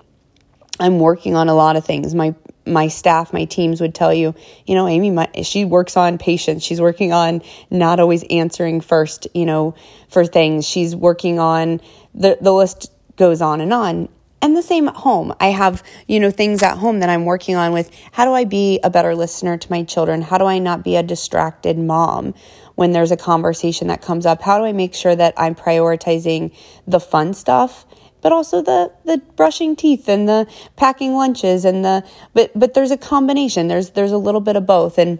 I'm 0.81 0.99
working 0.99 1.37
on 1.37 1.49
a 1.49 1.55
lot 1.55 1.77
of 1.77 1.85
things. 1.85 2.15
My 2.15 2.35
my 2.67 2.89
staff, 2.89 3.33
my 3.33 3.45
teams 3.45 3.81
would 3.81 3.95
tell 3.95 4.13
you, 4.13 4.35
you 4.67 4.75
know, 4.75 4.89
Amy, 4.89 5.11
my, 5.11 5.31
she 5.45 5.65
works 5.65 5.97
on 5.97 6.19
patience. 6.19 6.65
She's 6.65 6.81
working 6.81 7.13
on 7.13 7.43
not 7.71 8.01
always 8.01 8.25
answering 8.29 8.81
first, 8.81 9.29
you 9.35 9.47
know, 9.47 9.77
for 10.09 10.27
things. 10.27 10.67
She's 10.67 10.97
working 10.97 11.39
on 11.39 11.81
the 12.15 12.37
the 12.41 12.53
list 12.53 12.93
goes 13.17 13.41
on 13.41 13.61
and 13.61 13.73
on 13.73 14.09
and 14.43 14.57
the 14.57 14.63
same 14.63 14.89
at 14.89 14.97
home. 14.97 15.35
I 15.41 15.49
have, 15.49 15.83
you 16.07 16.21
know, 16.21 16.31
things 16.31 16.63
at 16.63 16.79
home 16.79 17.01
that 17.01 17.09
I'm 17.09 17.25
working 17.25 17.57
on 17.57 17.73
with 17.73 17.91
how 18.13 18.25
do 18.25 18.33
I 18.33 18.45
be 18.45 18.79
a 18.85 18.91
better 18.91 19.15
listener 19.15 19.57
to 19.57 19.71
my 19.71 19.83
children? 19.83 20.23
How 20.23 20.39
do 20.39 20.45
I 20.45 20.59
not 20.59 20.85
be 20.85 20.97
a 20.97 21.03
distracted 21.03 21.79
mom 21.79 22.35
when 22.75 22.93
there's 22.93 23.11
a 23.11 23.17
conversation 23.17 23.89
that 23.89 24.03
comes 24.03 24.27
up? 24.27 24.43
How 24.43 24.59
do 24.59 24.65
I 24.65 24.73
make 24.73 24.95
sure 24.95 25.17
that 25.17 25.35
I'm 25.37 25.55
prioritizing 25.55 26.55
the 26.87 27.01
fun 27.01 27.35
stuff? 27.35 27.87
But 28.21 28.33
also 28.33 28.61
the 28.61 28.93
the 29.05 29.19
brushing 29.37 29.77
teeth 29.77 30.09
and 30.09 30.29
the 30.29 30.49
packing 30.77 31.15
lunches 31.15 31.65
and 31.65 31.85
the 31.85 32.05
but 32.35 32.51
but 32.55 32.75
there's 32.75 32.91
a 32.91 32.97
combination. 32.97 33.69
There's 33.69 33.91
there's 33.91 34.13
a 34.13 34.19
little 34.19 34.41
bit 34.41 34.57
of 34.57 34.67
both. 34.67 34.99
And 34.99 35.19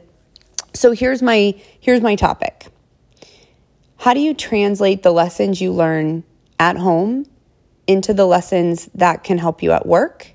so 0.75 0.93
here's 0.93 1.23
my 1.23 1.55
here's 1.81 2.01
my 2.01 2.17
topic. 2.17 2.67
How 3.99 4.13
do 4.13 4.21
you 4.21 4.35
translate 4.35 5.03
the 5.03 5.13
lessons 5.13 5.61
you 5.61 5.73
learn 5.73 6.25
at 6.59 6.77
home 6.77 7.27
into 7.87 8.13
the 8.13 8.27
lessons 8.27 8.89
that 8.95 9.25
can 9.25 9.39
help 9.39 9.63
you 9.63 9.73
at 9.73 9.87
work? 9.87 10.33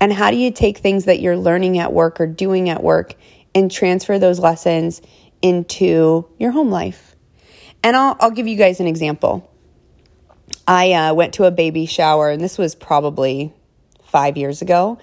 And 0.00 0.12
how 0.12 0.30
do 0.30 0.36
you 0.36 0.50
take 0.50 0.78
things 0.78 1.04
that 1.04 1.20
you're 1.20 1.36
learning 1.36 1.78
at 1.78 1.92
work 1.92 2.20
or 2.20 2.26
doing 2.26 2.68
at 2.68 2.82
work 2.82 3.14
and 3.54 3.70
transfer 3.70 4.18
those 4.18 4.40
lessons 4.40 5.00
into 5.40 6.28
your 6.38 6.50
home 6.50 6.70
life? 6.70 7.14
And 7.84 7.96
I'll, 7.96 8.16
I'll 8.20 8.30
give 8.30 8.48
you 8.48 8.56
guys 8.56 8.80
an 8.80 8.86
example. 8.86 9.48
I 10.66 10.92
uh, 10.92 11.14
went 11.14 11.34
to 11.34 11.44
a 11.44 11.50
baby 11.50 11.86
shower, 11.86 12.30
and 12.30 12.40
this 12.40 12.58
was 12.58 12.74
probably 12.74 13.52
five 14.04 14.36
years 14.36 14.62
ago. 14.62 14.98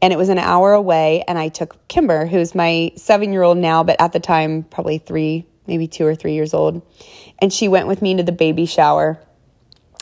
And 0.00 0.12
it 0.12 0.16
was 0.16 0.28
an 0.28 0.38
hour 0.38 0.72
away, 0.72 1.24
and 1.26 1.38
I 1.38 1.48
took 1.48 1.88
Kimber, 1.88 2.26
who's 2.26 2.54
my 2.54 2.92
seven 2.96 3.32
year 3.32 3.42
old 3.42 3.58
now, 3.58 3.82
but 3.82 4.00
at 4.00 4.12
the 4.12 4.20
time, 4.20 4.62
probably 4.64 4.98
three, 4.98 5.46
maybe 5.66 5.88
two 5.88 6.06
or 6.06 6.14
three 6.14 6.34
years 6.34 6.52
old. 6.52 6.82
And 7.38 7.52
she 7.52 7.68
went 7.68 7.88
with 7.88 8.02
me 8.02 8.14
to 8.16 8.22
the 8.22 8.32
baby 8.32 8.66
shower 8.66 9.18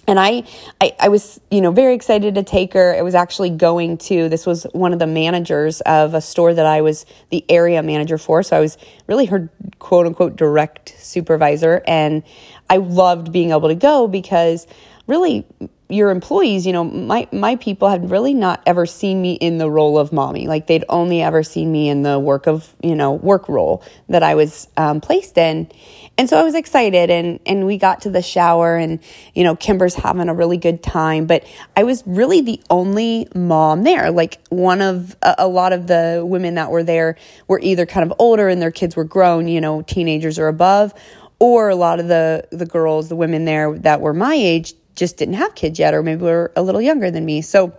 and 0.07 0.21
I, 0.21 0.45
I, 0.81 0.95
I 1.01 1.09
was 1.09 1.41
you 1.51 1.61
know 1.61 1.71
very 1.71 1.95
excited 1.95 2.35
to 2.35 2.43
take 2.43 2.73
her. 2.75 2.95
It 2.95 3.05
was 3.05 3.15
actually 3.15 3.51
going 3.51 3.99
to 3.99 4.29
this 4.29 4.47
was 4.47 4.65
one 4.73 4.93
of 4.93 4.99
the 4.99 5.07
managers 5.07 5.81
of 5.83 6.15
a 6.15 6.21
store 6.21 6.55
that 6.55 6.67
I 6.67 6.81
was 6.81 7.07
the 7.31 7.45
area 7.49 7.83
manager 7.83 8.19
for, 8.19 8.43
so 8.43 8.57
I 8.57 8.61
was 8.61 8.79
really 9.07 9.27
her 9.27 9.51
quote 9.79 10.07
unquote 10.07 10.37
direct 10.37 10.95
supervisor, 10.99 11.83
and 11.87 12.23
I 12.69 12.79
loved 12.79 13.33
being 13.33 13.51
able 13.51 13.69
to 13.69 13.75
go 13.75 14.09
because 14.09 14.67
really 15.07 15.47
your 15.91 16.11
employees, 16.11 16.67
you 16.67 16.73
know, 16.73 16.85
my 16.85 17.29
my 17.31 17.57
people 17.57 17.89
had 17.89 18.11
really 18.11 18.33
not 18.33 18.63
ever 18.67 18.87
seen 18.87 19.21
me 19.21 19.35
in 19.35 19.59
the 19.59 19.71
role 19.71 19.99
of 19.99 20.13
mommy. 20.13 20.47
Like 20.47 20.67
they'd 20.67 20.85
only 20.89 21.23
ever 21.23 21.43
seen 21.43 21.71
me 21.71 21.89
in 21.89 22.03
the 22.03 22.19
work 22.19 22.47
of 22.47 22.75
you 22.83 22.95
know 22.95 23.13
work 23.13 23.49
role 23.49 23.83
that 24.09 24.23
I 24.23 24.35
was 24.35 24.67
um, 24.79 25.03
placed 25.03 25.37
in, 25.37 25.71
and 26.17 26.29
so 26.29 26.39
I 26.39 26.43
was 26.43 26.55
excited. 26.55 27.11
And 27.11 27.39
and 27.45 27.67
we 27.67 27.77
got 27.77 28.01
to 28.03 28.11
the 28.11 28.23
shower, 28.23 28.77
and 28.77 28.99
you 29.35 29.45
know, 29.45 29.55
Kimber's 29.55 29.95
having 29.95 30.29
a 30.31 30.35
really 30.35 30.57
good 30.57 30.83
time. 30.83 31.27
But 31.27 31.47
I 31.77 31.85
was 31.85 32.03
really 32.07 32.41
the 32.41 32.61
only 32.71 33.29
mom 33.35 33.83
there. 33.83 34.11
Like 34.11 34.41
one 34.49 34.81
of 34.81 35.17
a, 35.21 35.35
a 35.39 35.49
lot 35.49 35.75
of 35.75 35.87
the 35.87 36.25
women 36.27 36.55
that 36.55 36.71
were 36.71 36.83
there 36.83 37.17
were 37.47 37.61
either 37.61 37.85
kind 37.85 38.11
of 38.11 38.17
older 38.19 38.49
and 38.49 38.61
their 38.61 38.73
kids 38.73 38.97
were 38.97 39.05
grown, 39.05 39.49
you 39.49 39.61
know, 39.61 39.83
teenagers 39.83 40.39
or 40.39 40.49
above, 40.49 40.95
or 41.39 41.69
a 41.69 41.77
lot 41.77 42.01
of 42.01 42.09
the 42.09 42.49
the 42.51 42.67
girls, 42.67 43.11
the 43.11 43.17
women 43.17 43.45
there 43.45 43.79
that 43.81 44.01
were 44.01 44.15
my 44.15 44.35
age 44.35 44.75
just 44.95 45.17
didn't 45.17 45.35
have 45.35 45.55
kids 45.55 45.79
yet, 45.79 45.95
or 45.95 46.03
maybe 46.03 46.23
were 46.23 46.53
a 46.57 46.63
little 46.63 46.81
younger 46.81 47.11
than 47.11 47.25
me. 47.25 47.43
So, 47.43 47.75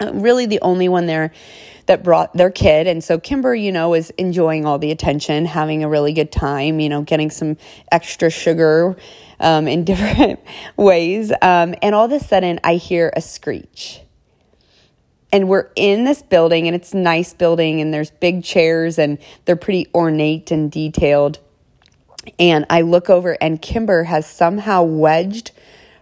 uh, 0.00 0.12
really, 0.14 0.46
the 0.46 0.60
only 0.60 0.88
one 0.88 1.06
there 1.06 1.32
that 1.88 2.04
brought 2.04 2.34
their 2.34 2.50
kid. 2.50 2.86
And 2.86 3.02
so 3.02 3.18
Kimber, 3.18 3.54
you 3.54 3.72
know, 3.72 3.94
is 3.94 4.10
enjoying 4.10 4.66
all 4.66 4.78
the 4.78 4.90
attention, 4.90 5.46
having 5.46 5.82
a 5.82 5.88
really 5.88 6.12
good 6.12 6.30
time, 6.30 6.80
you 6.80 6.88
know, 6.88 7.02
getting 7.02 7.30
some 7.30 7.56
extra 7.90 8.30
sugar 8.30 8.94
um, 9.40 9.66
in 9.66 9.84
different 9.84 10.38
ways. 10.76 11.32
Um, 11.42 11.74
and 11.82 11.94
all 11.94 12.04
of 12.04 12.12
a 12.12 12.20
sudden, 12.20 12.60
I 12.62 12.74
hear 12.76 13.12
a 13.16 13.20
screech. 13.20 14.02
And 15.32 15.48
we're 15.48 15.70
in 15.76 16.04
this 16.04 16.22
building, 16.22 16.68
and 16.68 16.74
it's 16.74 16.94
nice 16.94 17.34
building, 17.34 17.80
and 17.80 17.92
there's 17.92 18.10
big 18.10 18.44
chairs, 18.44 18.98
and 18.98 19.18
they're 19.44 19.56
pretty 19.56 19.86
ornate 19.94 20.50
and 20.50 20.70
detailed. 20.70 21.38
And 22.38 22.64
I 22.70 22.80
look 22.82 23.10
over, 23.10 23.36
and 23.40 23.60
Kimber 23.60 24.04
has 24.04 24.26
somehow 24.26 24.82
wedged 24.82 25.50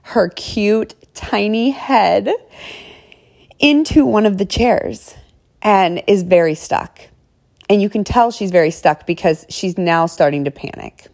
her 0.07 0.29
cute, 0.29 0.95
tiny 1.15 1.71
head 1.71 2.31
into 3.59 4.05
one 4.05 4.25
of 4.25 4.39
the 4.39 4.45
chairs 4.45 5.17
and 5.61 6.01
is 6.07 6.23
very 6.23 6.55
stuck. 6.55 7.01
And 7.69 7.83
you 7.83 7.89
can 7.89 8.05
tell 8.05 8.31
she's 8.31 8.53
very 8.53 8.71
stuck 8.71 9.05
because 9.05 9.45
she's 9.49 9.77
now 9.77 10.07
starting 10.07 10.45
to 10.45 10.53
panic. 10.53 11.09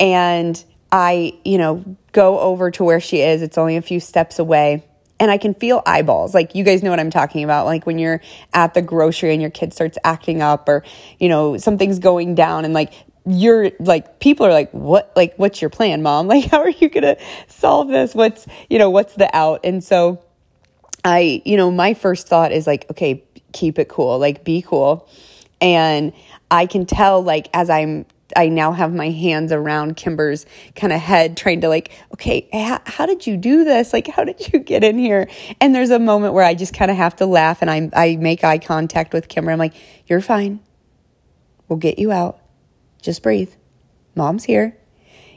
And 0.00 0.62
I, 0.90 1.38
you 1.44 1.58
know, 1.58 1.96
go 2.10 2.40
over 2.40 2.72
to 2.72 2.82
where 2.82 2.98
she 2.98 3.20
is. 3.20 3.40
It's 3.40 3.56
only 3.56 3.76
a 3.76 3.82
few 3.82 4.00
steps 4.00 4.40
away. 4.40 4.84
And 5.20 5.30
I 5.30 5.38
can 5.38 5.54
feel 5.54 5.80
eyeballs. 5.86 6.34
Like, 6.34 6.56
you 6.56 6.64
guys 6.64 6.82
know 6.82 6.90
what 6.90 6.98
I'm 6.98 7.10
talking 7.10 7.44
about. 7.44 7.66
Like, 7.66 7.86
when 7.86 8.00
you're 8.00 8.20
at 8.52 8.74
the 8.74 8.82
grocery 8.82 9.32
and 9.32 9.40
your 9.40 9.52
kid 9.52 9.72
starts 9.72 9.96
acting 10.02 10.42
up, 10.42 10.68
or, 10.68 10.82
you 11.20 11.28
know, 11.28 11.56
something's 11.56 12.00
going 12.00 12.34
down, 12.34 12.64
and 12.64 12.74
like, 12.74 12.92
you're 13.26 13.72
like, 13.80 14.20
people 14.20 14.46
are 14.46 14.52
like, 14.52 14.70
what, 14.70 15.12
like, 15.16 15.34
what's 15.36 15.60
your 15.60 15.70
plan, 15.70 16.02
mom? 16.02 16.28
Like, 16.36 16.46
how 16.46 16.60
are 16.60 16.70
you 16.70 16.88
to 16.88 17.18
solve 17.48 17.88
this? 17.88 18.14
What's, 18.14 18.46
you 18.70 18.78
know, 18.78 18.90
what's 18.90 19.14
the 19.14 19.34
out? 19.34 19.60
And 19.64 19.82
so, 19.82 20.22
I, 21.04 21.42
you 21.44 21.56
know, 21.56 21.70
my 21.70 21.94
first 21.94 22.28
thought 22.28 22.52
is 22.52 22.66
like, 22.66 22.86
okay, 22.90 23.24
keep 23.52 23.78
it 23.78 23.88
cool, 23.88 24.18
like, 24.18 24.44
be 24.44 24.62
cool. 24.62 25.08
And 25.60 26.12
I 26.50 26.66
can 26.66 26.86
tell, 26.86 27.22
like, 27.22 27.48
as 27.54 27.70
I'm 27.70 28.06
I 28.36 28.48
now 28.48 28.72
have 28.72 28.92
my 28.92 29.10
hands 29.10 29.52
around 29.52 29.96
Kimber's 29.96 30.46
kind 30.74 30.92
of 30.92 31.00
head, 31.00 31.36
trying 31.36 31.60
to 31.60 31.68
like, 31.68 31.92
okay, 32.14 32.48
how, 32.52 32.80
how, 32.84 33.06
did 33.06 33.24
you 33.24 33.36
do 33.36 33.62
this? 33.62 33.92
Like, 33.92 34.08
how 34.08 34.24
did 34.24 34.52
you 34.52 34.58
get 34.58 34.82
in 34.82 34.98
here? 34.98 35.28
And 35.60 35.74
there's 35.74 35.90
a 35.90 36.00
moment 36.00 36.34
where 36.34 36.44
I 36.44 36.54
just 36.54 36.74
kind 36.74 36.90
of 36.90 36.96
have 36.96 37.14
to 37.16 37.26
laugh, 37.26 37.62
and 37.62 37.70
I 37.70 37.88
I 37.94 38.16
make 38.16 38.42
eye 38.42 38.58
contact 38.58 39.12
with 39.12 39.28
Kimber. 39.28 39.52
I'm 39.52 39.58
like, 39.58 39.74
you're 40.06 40.20
fine. 40.20 40.60
We'll 41.68 41.78
get 41.78 41.98
you 41.98 42.10
out. 42.10 42.40
Just 43.02 43.22
breathe. 43.22 43.52
Mom's 44.14 44.44
here. 44.44 44.76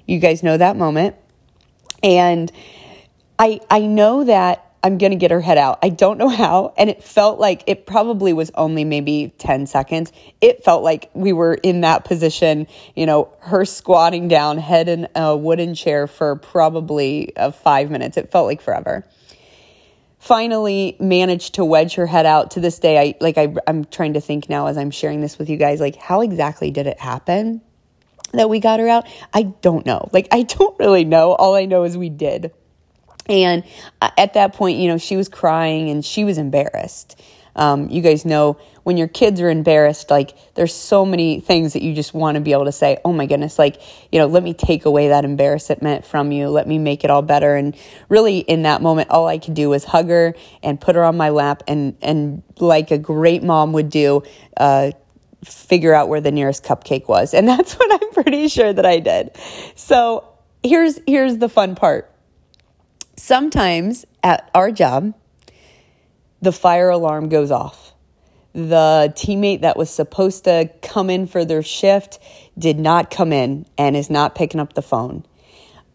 You 0.06 0.20
guys 0.20 0.42
know 0.42 0.58
that 0.58 0.75
moment, 0.75 1.16
and 2.01 2.51
I 3.38 3.60
I 3.70 3.82
know 3.82 4.24
that 4.24 4.70
I'm 4.82 4.98
going 4.98 5.12
to 5.12 5.18
get 5.18 5.32
her 5.32 5.42
head 5.42 5.58
out. 5.58 5.80
I 5.84 5.89
don't 5.89 6.18
know 6.18 6.30
how. 6.30 6.74
And 6.78 6.89
it 6.89 7.04
felt 7.04 7.39
like 7.39 7.63
it 7.68 7.86
probably 7.86 8.32
was 8.34 8.51
only 8.56 8.86
maybe 8.86 9.34
10 9.38 9.68
seconds. 9.68 10.12
It 10.42 10.63
felt 10.63 10.84
like 10.84 11.10
we 11.13 11.34
were 11.34 11.56
in 11.56 11.82
that 11.82 12.06
position, 12.06 12.68
you 12.96 13.06
know, 13.06 13.34
her 13.39 13.66
squatting 13.66 14.28
down, 14.28 14.58
head 14.58 14.88
in 14.88 15.08
a 15.16 15.36
wooden 15.36 15.75
chair 15.75 16.08
for 16.08 16.38
probably 16.38 17.36
uh, 17.36 17.51
five 17.51 17.92
minutes. 17.92 18.16
It 18.16 18.32
felt 18.32 18.46
like 18.46 18.62
forever. 18.62 19.06
Finally, 20.20 20.98
managed 21.00 21.56
to 21.56 21.66
wedge 21.66 21.96
her 21.96 22.06
head 22.06 22.26
out. 22.26 22.52
To 22.52 22.60
this 22.60 22.78
day, 22.80 23.00
I 23.00 23.16
like 23.22 23.38
I, 23.38 23.54
I'm 23.66 23.86
trying 23.86 24.14
to 24.14 24.22
think 24.22 24.50
now 24.50 24.68
as 24.68 24.78
I'm 24.78 24.92
sharing 24.92 25.22
this 25.22 25.40
with 25.40 25.50
you 25.50 25.58
guys, 25.58 25.80
like 25.80 25.96
how 25.96 26.22
exactly 26.22 26.72
did 26.72 26.88
it 26.88 27.00
happen 27.00 27.62
that 28.34 28.50
we 28.50 28.60
got 28.60 28.80
her 28.80 28.88
out? 28.88 29.08
I 29.34 29.44
don't 29.44 29.86
know. 29.86 30.10
Like 30.12 30.28
I 30.32 30.44
don't 30.44 30.78
really 30.78 31.06
know. 31.06 31.34
All 31.34 31.56
I 31.56 31.66
know 31.66 31.84
is 31.84 31.98
we 31.98 32.10
did. 32.10 32.52
And 33.30 33.64
uh, 34.02 34.10
at 34.18 34.34
that 34.34 34.54
point, 34.54 34.80
you 34.80 34.88
know, 34.88 34.98
she 34.98 35.16
was 35.16 35.30
crying 35.30 35.90
and 35.90 36.04
she 36.04 36.24
was 36.24 36.38
embarrassed. 36.38 37.22
Um, 37.60 37.89
you 37.89 38.01
guys 38.01 38.24
know 38.24 38.58
when 38.84 38.96
your 38.96 39.10
kids 39.10 39.42
are 39.42 39.50
embarrassed, 39.50 40.10
like 40.10 40.34
there's 40.56 40.74
so 40.74 41.06
many 41.06 41.42
things 41.42 41.74
that 41.74 41.82
you 41.82 41.94
just 41.94 42.13
want 42.13 42.36
to 42.36 42.42
be 42.42 42.54
able 42.54 42.66
to 42.66 42.72
say, 42.72 42.98
oh 43.04 43.12
my 43.12 43.25
goodness, 43.25 43.60
like, 43.60 43.82
you 44.12 44.18
know, 44.18 44.28
let 44.28 44.44
me 44.44 44.54
take 44.54 44.86
away 44.86 45.10
that 45.10 45.25
embarrassment 45.25 46.06
from 46.06 46.32
you. 46.32 46.48
Let 46.48 46.68
me 46.68 46.78
make 46.78 47.04
it 47.04 47.12
all 47.12 47.22
better. 47.22 47.56
And 47.56 47.75
really 48.08 48.39
in 48.39 48.62
that 48.62 48.82
moment, 48.82 49.10
all 49.10 49.28
I 49.28 49.38
could 49.38 49.56
do 49.56 49.70
was 49.70 49.84
hug 49.84 50.08
her 50.08 50.36
and 50.63 50.80
put 50.80 50.96
her 50.96 51.04
on 51.04 51.18
my 51.18 51.30
lap 51.30 51.63
and, 51.68 51.98
and 52.01 52.44
like 52.60 52.92
a 52.92 52.98
great 52.98 53.44
mom 53.44 53.74
would 53.74 53.89
do, 53.89 54.24
uh, 54.56 54.92
figure 55.44 55.94
out 55.94 56.08
where 56.08 56.22
the 56.22 56.32
nearest 56.32 56.63
cupcake 56.63 57.10
was. 57.10 57.34
And 57.34 57.48
that's 57.50 57.74
what 57.74 58.01
I'm 58.01 58.12
pretty 58.13 58.48
sure 58.48 58.72
that 58.72 58.86
I 58.86 59.00
did. 59.00 59.36
So 59.75 60.25
here's, 60.63 61.00
here's 61.06 61.38
the 61.38 61.50
fun 61.50 61.75
part 61.75 62.10
sometimes 63.20 64.06
at 64.24 64.50
our 64.56 64.72
job, 64.72 65.13
the 66.41 66.51
fire 66.51 66.89
alarm 66.89 67.29
goes 67.29 67.51
off. 67.51 67.93
The 68.53 69.13
teammate 69.15 69.62
that 69.62 69.77
was 69.77 69.89
supposed 69.89 70.46
to 70.46 70.69
come 70.81 71.10
in 71.10 71.27
for 71.27 71.46
their 71.46 71.62
shift 71.62 72.19
did 72.58 72.79
not 72.79 73.12
come 73.12 73.31
in 73.31 73.65
and 73.77 73.96
is 73.96 74.10
not 74.10 74.36
picking 74.36 74.60
up 74.60 74.74
the 74.74 74.81
phone. 74.81 75.25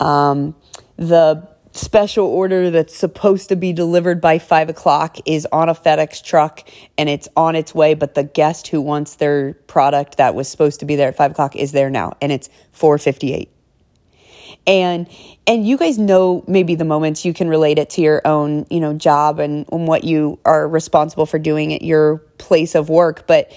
Um, 0.00 0.54
the 0.96 1.48
special 1.72 2.26
order 2.26 2.70
that's 2.70 2.96
supposed 2.96 3.48
to 3.48 3.56
be 3.56 3.72
delivered 3.72 4.20
by 4.20 4.38
five 4.38 4.68
o'clock 4.68 5.16
is 5.26 5.46
on 5.50 5.68
a 5.68 5.74
FedEx 5.74 6.22
truck 6.22 6.60
and 6.96 7.08
it's 7.08 7.28
on 7.36 7.56
its 7.56 7.74
way, 7.74 7.94
but 7.94 8.14
the 8.14 8.22
guest 8.22 8.68
who 8.68 8.80
wants 8.80 9.16
their 9.16 9.54
product 9.66 10.16
that 10.16 10.36
was 10.36 10.48
supposed 10.48 10.78
to 10.80 10.86
be 10.86 10.94
there 10.94 11.08
at 11.08 11.16
five 11.16 11.32
o'clock 11.32 11.56
is 11.56 11.72
there 11.72 11.90
now 11.90 12.12
and 12.22 12.30
it's 12.30 12.48
458 12.72 13.53
and 14.66 15.09
and 15.47 15.66
you 15.66 15.76
guys 15.76 15.99
know 15.99 16.42
maybe 16.47 16.75
the 16.75 16.85
moments 16.85 17.25
you 17.25 17.35
can 17.35 17.49
relate 17.49 17.78
it 17.78 17.90
to 17.90 18.00
your 18.00 18.23
own 18.25 18.66
you 18.71 18.80
know 18.80 18.94
job 18.94 19.38
and, 19.38 19.66
and 19.71 19.87
what 19.87 20.04
you 20.04 20.38
are 20.44 20.66
responsible 20.68 21.26
for 21.26 21.38
doing 21.38 21.73
at 21.73 21.83
your 21.83 22.18
place 22.38 22.75
of 22.75 22.88
work. 22.88 23.26
But 23.26 23.52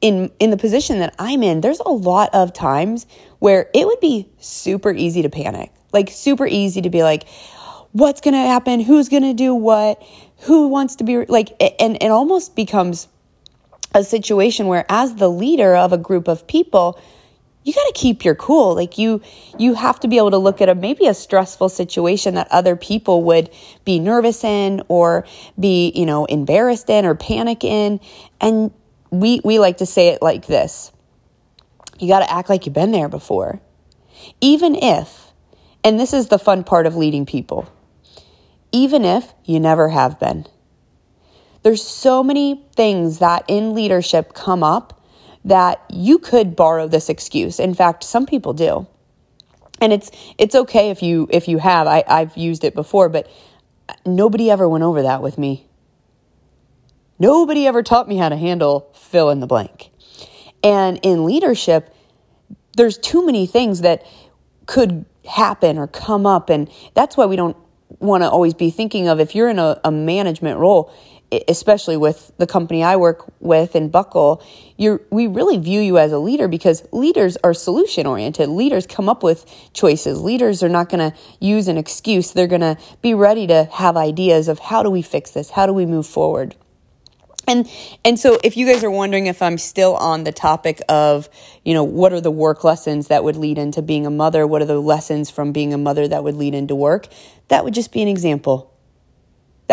in 0.00 0.30
in 0.40 0.50
the 0.50 0.56
position 0.56 0.98
that 0.98 1.14
I'm 1.18 1.42
in 1.42 1.60
there's 1.60 1.80
a 1.80 1.90
lot 1.90 2.30
of 2.34 2.52
times 2.52 3.06
where 3.38 3.70
it 3.72 3.86
would 3.86 4.00
be 4.00 4.28
super 4.38 4.92
easy 4.92 5.22
to 5.22 5.30
panic. 5.30 5.72
Like 5.92 6.10
super 6.10 6.46
easy 6.46 6.82
to 6.82 6.90
be 6.90 7.02
like 7.02 7.28
what's 7.92 8.22
going 8.22 8.32
to 8.32 8.40
happen? 8.40 8.80
Who's 8.80 9.10
going 9.10 9.22
to 9.22 9.34
do 9.34 9.54
what? 9.54 10.02
Who 10.44 10.68
wants 10.68 10.96
to 10.96 11.04
be 11.04 11.24
like 11.26 11.50
and 11.80 12.02
it 12.02 12.10
almost 12.10 12.56
becomes 12.56 13.08
a 13.94 14.02
situation 14.02 14.66
where 14.66 14.86
as 14.88 15.16
the 15.16 15.30
leader 15.30 15.76
of 15.76 15.92
a 15.92 15.98
group 15.98 16.26
of 16.26 16.46
people 16.46 16.98
you 17.64 17.72
got 17.72 17.84
to 17.86 17.92
keep 17.94 18.24
your 18.24 18.34
cool. 18.34 18.74
Like 18.74 18.98
you 18.98 19.22
you 19.58 19.74
have 19.74 20.00
to 20.00 20.08
be 20.08 20.18
able 20.18 20.30
to 20.32 20.38
look 20.38 20.60
at 20.60 20.68
a 20.68 20.74
maybe 20.74 21.06
a 21.06 21.14
stressful 21.14 21.68
situation 21.68 22.34
that 22.34 22.48
other 22.50 22.76
people 22.76 23.22
would 23.24 23.50
be 23.84 23.98
nervous 23.98 24.44
in 24.44 24.82
or 24.88 25.26
be 25.58 25.92
you 25.94 26.06
know 26.06 26.24
embarrassed 26.24 26.90
in 26.90 27.04
or 27.04 27.14
panic 27.14 27.64
in. 27.64 28.00
And 28.40 28.72
we 29.10 29.40
we 29.44 29.58
like 29.58 29.78
to 29.78 29.86
say 29.86 30.08
it 30.08 30.22
like 30.22 30.46
this. 30.46 30.92
You 31.98 32.08
got 32.08 32.20
to 32.20 32.32
act 32.32 32.48
like 32.48 32.66
you've 32.66 32.74
been 32.74 32.92
there 32.92 33.08
before. 33.08 33.60
Even 34.40 34.74
if 34.74 35.32
and 35.84 35.98
this 35.98 36.12
is 36.12 36.28
the 36.28 36.38
fun 36.38 36.64
part 36.64 36.86
of 36.86 36.96
leading 36.96 37.26
people 37.26 37.68
even 38.72 39.04
if 39.04 39.34
you 39.44 39.60
never 39.60 39.90
have 39.90 40.18
been. 40.18 40.46
There's 41.62 41.84
so 41.84 42.24
many 42.24 42.64
things 42.74 43.18
that 43.20 43.44
in 43.46 43.74
leadership 43.74 44.32
come 44.32 44.64
up 44.64 45.00
that 45.44 45.82
you 45.90 46.18
could 46.18 46.54
borrow 46.54 46.86
this 46.86 47.08
excuse. 47.08 47.58
In 47.58 47.74
fact, 47.74 48.04
some 48.04 48.26
people 48.26 48.52
do. 48.52 48.86
And 49.80 49.92
it's 49.92 50.10
it's 50.38 50.54
okay 50.54 50.90
if 50.90 51.02
you 51.02 51.26
if 51.30 51.48
you 51.48 51.58
have. 51.58 51.86
I, 51.86 52.04
I've 52.06 52.36
used 52.36 52.62
it 52.62 52.74
before, 52.74 53.08
but 53.08 53.28
nobody 54.06 54.50
ever 54.50 54.68
went 54.68 54.84
over 54.84 55.02
that 55.02 55.22
with 55.22 55.38
me. 55.38 55.66
Nobody 57.18 57.66
ever 57.66 57.82
taught 57.82 58.08
me 58.08 58.16
how 58.16 58.28
to 58.28 58.36
handle 58.36 58.90
fill 58.94 59.30
in 59.30 59.40
the 59.40 59.46
blank. 59.46 59.90
And 60.62 61.00
in 61.02 61.24
leadership, 61.24 61.92
there's 62.76 62.96
too 62.98 63.26
many 63.26 63.46
things 63.46 63.80
that 63.80 64.06
could 64.66 65.04
happen 65.28 65.78
or 65.78 65.86
come 65.86 66.26
up. 66.26 66.48
And 66.48 66.70
that's 66.94 67.16
why 67.16 67.26
we 67.26 67.36
don't 67.36 67.56
want 67.98 68.22
to 68.22 68.30
always 68.30 68.54
be 68.54 68.70
thinking 68.70 69.08
of 69.08 69.20
if 69.20 69.34
you're 69.34 69.48
in 69.48 69.58
a, 69.58 69.80
a 69.84 69.90
management 69.90 70.58
role, 70.58 70.92
especially 71.48 71.96
with 71.96 72.32
the 72.38 72.46
company 72.46 72.82
I 72.82 72.96
work 72.96 73.24
with 73.40 73.74
in 73.74 73.88
Buckle, 73.88 74.42
you 74.76 75.00
we 75.10 75.26
really 75.26 75.58
view 75.58 75.80
you 75.80 75.98
as 75.98 76.12
a 76.12 76.18
leader 76.18 76.48
because 76.48 76.86
leaders 76.92 77.36
are 77.42 77.54
solution 77.54 78.06
oriented. 78.06 78.48
Leaders 78.48 78.86
come 78.86 79.08
up 79.08 79.22
with 79.22 79.46
choices. 79.72 80.20
Leaders 80.20 80.62
are 80.62 80.68
not 80.68 80.88
going 80.88 81.10
to 81.10 81.16
use 81.40 81.68
an 81.68 81.78
excuse. 81.78 82.32
They're 82.32 82.46
going 82.46 82.60
to 82.60 82.76
be 83.00 83.14
ready 83.14 83.46
to 83.46 83.68
have 83.72 83.96
ideas 83.96 84.48
of 84.48 84.58
how 84.58 84.82
do 84.82 84.90
we 84.90 85.02
fix 85.02 85.30
this? 85.30 85.50
How 85.50 85.66
do 85.66 85.72
we 85.72 85.86
move 85.86 86.06
forward? 86.06 86.54
And 87.48 87.68
and 88.04 88.18
so 88.18 88.38
if 88.44 88.56
you 88.56 88.66
guys 88.66 88.84
are 88.84 88.90
wondering 88.90 89.26
if 89.26 89.42
I'm 89.42 89.58
still 89.58 89.96
on 89.96 90.24
the 90.24 90.32
topic 90.32 90.80
of, 90.88 91.28
you 91.64 91.74
know, 91.74 91.84
what 91.84 92.12
are 92.12 92.20
the 92.20 92.30
work 92.30 92.62
lessons 92.62 93.08
that 93.08 93.24
would 93.24 93.36
lead 93.36 93.58
into 93.58 93.82
being 93.82 94.06
a 94.06 94.10
mother? 94.10 94.46
What 94.46 94.62
are 94.62 94.66
the 94.66 94.80
lessons 94.80 95.30
from 95.30 95.50
being 95.52 95.72
a 95.74 95.78
mother 95.78 96.06
that 96.06 96.22
would 96.22 96.36
lead 96.36 96.54
into 96.54 96.74
work? 96.74 97.08
That 97.48 97.64
would 97.64 97.74
just 97.74 97.90
be 97.90 98.00
an 98.00 98.08
example 98.08 98.71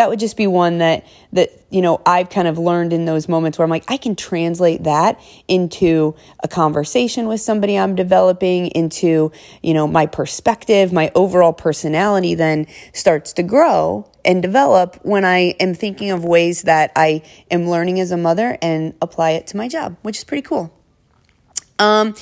that 0.00 0.08
would 0.08 0.18
just 0.18 0.38
be 0.38 0.46
one 0.46 0.78
that 0.78 1.04
that 1.30 1.50
you 1.68 1.82
know 1.82 2.00
I've 2.06 2.30
kind 2.30 2.48
of 2.48 2.56
learned 2.56 2.94
in 2.94 3.04
those 3.04 3.28
moments 3.28 3.58
where 3.58 3.64
I'm 3.64 3.70
like 3.70 3.84
I 3.86 3.98
can 3.98 4.16
translate 4.16 4.84
that 4.84 5.20
into 5.46 6.16
a 6.42 6.48
conversation 6.48 7.26
with 7.26 7.42
somebody 7.42 7.76
I'm 7.76 7.94
developing 7.94 8.68
into 8.68 9.30
you 9.62 9.74
know 9.74 9.86
my 9.86 10.06
perspective 10.06 10.90
my 10.90 11.12
overall 11.14 11.52
personality 11.52 12.34
then 12.34 12.66
starts 12.94 13.34
to 13.34 13.42
grow 13.42 14.10
and 14.24 14.40
develop 14.40 14.98
when 15.02 15.26
I 15.26 15.54
am 15.60 15.74
thinking 15.74 16.10
of 16.10 16.24
ways 16.24 16.62
that 16.62 16.92
I 16.96 17.22
am 17.50 17.68
learning 17.68 18.00
as 18.00 18.10
a 18.10 18.16
mother 18.16 18.56
and 18.62 18.94
apply 19.02 19.32
it 19.32 19.48
to 19.48 19.58
my 19.58 19.68
job 19.68 19.98
which 20.00 20.16
is 20.16 20.24
pretty 20.24 20.40
cool. 20.40 20.72
Um 21.78 22.14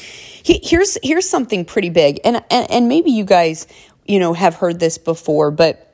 here's 0.43 0.99
here's 1.05 1.29
something 1.29 1.65
pretty 1.65 1.91
big 1.91 2.19
and 2.25 2.43
and, 2.51 2.69
and 2.73 2.89
maybe 2.89 3.13
you 3.13 3.25
guys 3.25 3.69
you 4.05 4.19
know 4.19 4.33
have 4.33 4.57
heard 4.57 4.81
this 4.81 4.99
before 4.99 5.53
but 5.53 5.85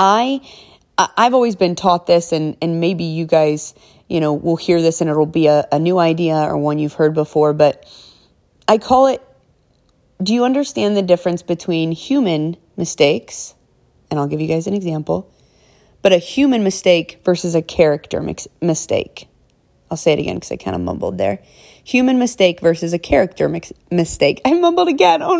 I 0.00 0.40
I've 1.16 1.34
always 1.34 1.56
been 1.56 1.76
taught 1.76 2.06
this, 2.06 2.32
and, 2.32 2.56
and 2.60 2.80
maybe 2.80 3.04
you 3.04 3.24
guys, 3.24 3.74
you 4.08 4.20
know, 4.20 4.34
will 4.34 4.56
hear 4.56 4.82
this 4.82 5.00
and 5.00 5.08
it'll 5.08 5.24
be 5.24 5.46
a, 5.46 5.66
a 5.72 5.78
new 5.78 5.98
idea 5.98 6.34
or 6.34 6.58
one 6.58 6.78
you've 6.78 6.94
heard 6.94 7.14
before, 7.14 7.52
but 7.52 7.86
I 8.68 8.78
call 8.78 9.06
it 9.06 9.22
Do 10.22 10.34
you 10.34 10.44
understand 10.44 10.96
the 10.96 11.02
difference 11.02 11.42
between 11.42 11.92
human 11.92 12.56
mistakes? 12.76 13.54
And 14.10 14.18
I'll 14.18 14.26
give 14.26 14.40
you 14.40 14.48
guys 14.48 14.66
an 14.66 14.74
example, 14.74 15.32
but 16.02 16.12
a 16.12 16.18
human 16.18 16.64
mistake 16.64 17.20
versus 17.24 17.54
a 17.54 17.62
character 17.62 18.20
mix- 18.20 18.48
mistake. 18.60 19.28
I'll 19.90 19.96
say 19.96 20.12
it 20.12 20.18
again 20.18 20.36
because 20.36 20.52
I 20.52 20.56
kind 20.56 20.74
of 20.74 20.82
mumbled 20.82 21.18
there. 21.18 21.40
human 21.84 22.18
mistake 22.18 22.60
versus 22.60 22.92
a 22.92 22.98
character 22.98 23.48
mix- 23.48 23.72
mistake. 23.90 24.40
I 24.44 24.52
mumbled 24.54 24.88
again. 24.88 25.22
Oh 25.22 25.36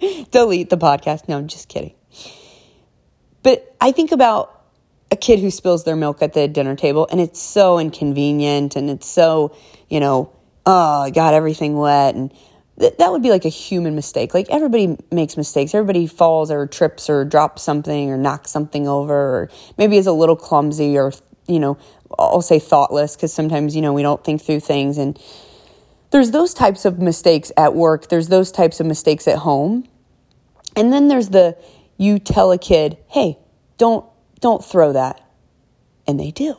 no. 0.00 0.24
Delete 0.30 0.70
the 0.70 0.78
podcast. 0.78 1.28
No, 1.28 1.38
I'm 1.38 1.48
just 1.48 1.68
kidding. 1.68 1.94
But 3.42 3.74
I 3.80 3.92
think 3.92 4.12
about 4.12 4.62
a 5.10 5.16
kid 5.16 5.40
who 5.40 5.50
spills 5.50 5.84
their 5.84 5.96
milk 5.96 6.22
at 6.22 6.32
the 6.32 6.48
dinner 6.48 6.74
table 6.74 7.06
and 7.10 7.20
it's 7.20 7.40
so 7.40 7.78
inconvenient 7.78 8.76
and 8.76 8.88
it's 8.88 9.06
so, 9.06 9.54
you 9.90 10.00
know, 10.00 10.32
oh, 10.64 11.02
I 11.02 11.10
got 11.10 11.34
everything 11.34 11.76
wet 11.76 12.14
and 12.14 12.32
th- 12.78 12.96
that 12.96 13.12
would 13.12 13.22
be 13.22 13.30
like 13.30 13.44
a 13.44 13.50
human 13.50 13.94
mistake. 13.94 14.32
Like 14.32 14.48
everybody 14.48 14.96
makes 15.10 15.36
mistakes. 15.36 15.74
Everybody 15.74 16.06
falls 16.06 16.50
or 16.50 16.66
trips 16.66 17.10
or 17.10 17.24
drops 17.24 17.62
something 17.62 18.10
or 18.10 18.16
knocks 18.16 18.50
something 18.50 18.88
over 18.88 19.14
or 19.14 19.50
maybe 19.76 19.98
is 19.98 20.06
a 20.06 20.12
little 20.12 20.36
clumsy 20.36 20.96
or, 20.96 21.12
you 21.46 21.60
know, 21.60 21.76
I'll 22.18 22.42
say 22.42 22.58
thoughtless 22.58 23.16
because 23.16 23.32
sometimes, 23.32 23.76
you 23.76 23.82
know, 23.82 23.92
we 23.92 24.02
don't 24.02 24.22
think 24.24 24.42
through 24.42 24.60
things. 24.60 24.96
And 24.96 25.20
there's 26.10 26.30
those 26.30 26.54
types 26.54 26.84
of 26.84 26.98
mistakes 26.98 27.52
at 27.56 27.74
work, 27.74 28.08
there's 28.08 28.28
those 28.28 28.50
types 28.50 28.80
of 28.80 28.86
mistakes 28.86 29.28
at 29.28 29.38
home. 29.38 29.86
And 30.74 30.90
then 30.92 31.08
there's 31.08 31.28
the 31.28 31.56
you 32.02 32.18
tell 32.18 32.52
a 32.52 32.58
kid, 32.58 32.98
hey, 33.08 33.38
don't 33.78 34.04
don't 34.40 34.64
throw 34.64 34.92
that. 34.92 35.20
And 36.06 36.18
they 36.18 36.32
do. 36.32 36.56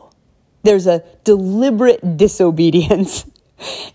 There's 0.62 0.86
a 0.86 1.04
deliberate 1.24 2.16
disobedience. 2.16 3.26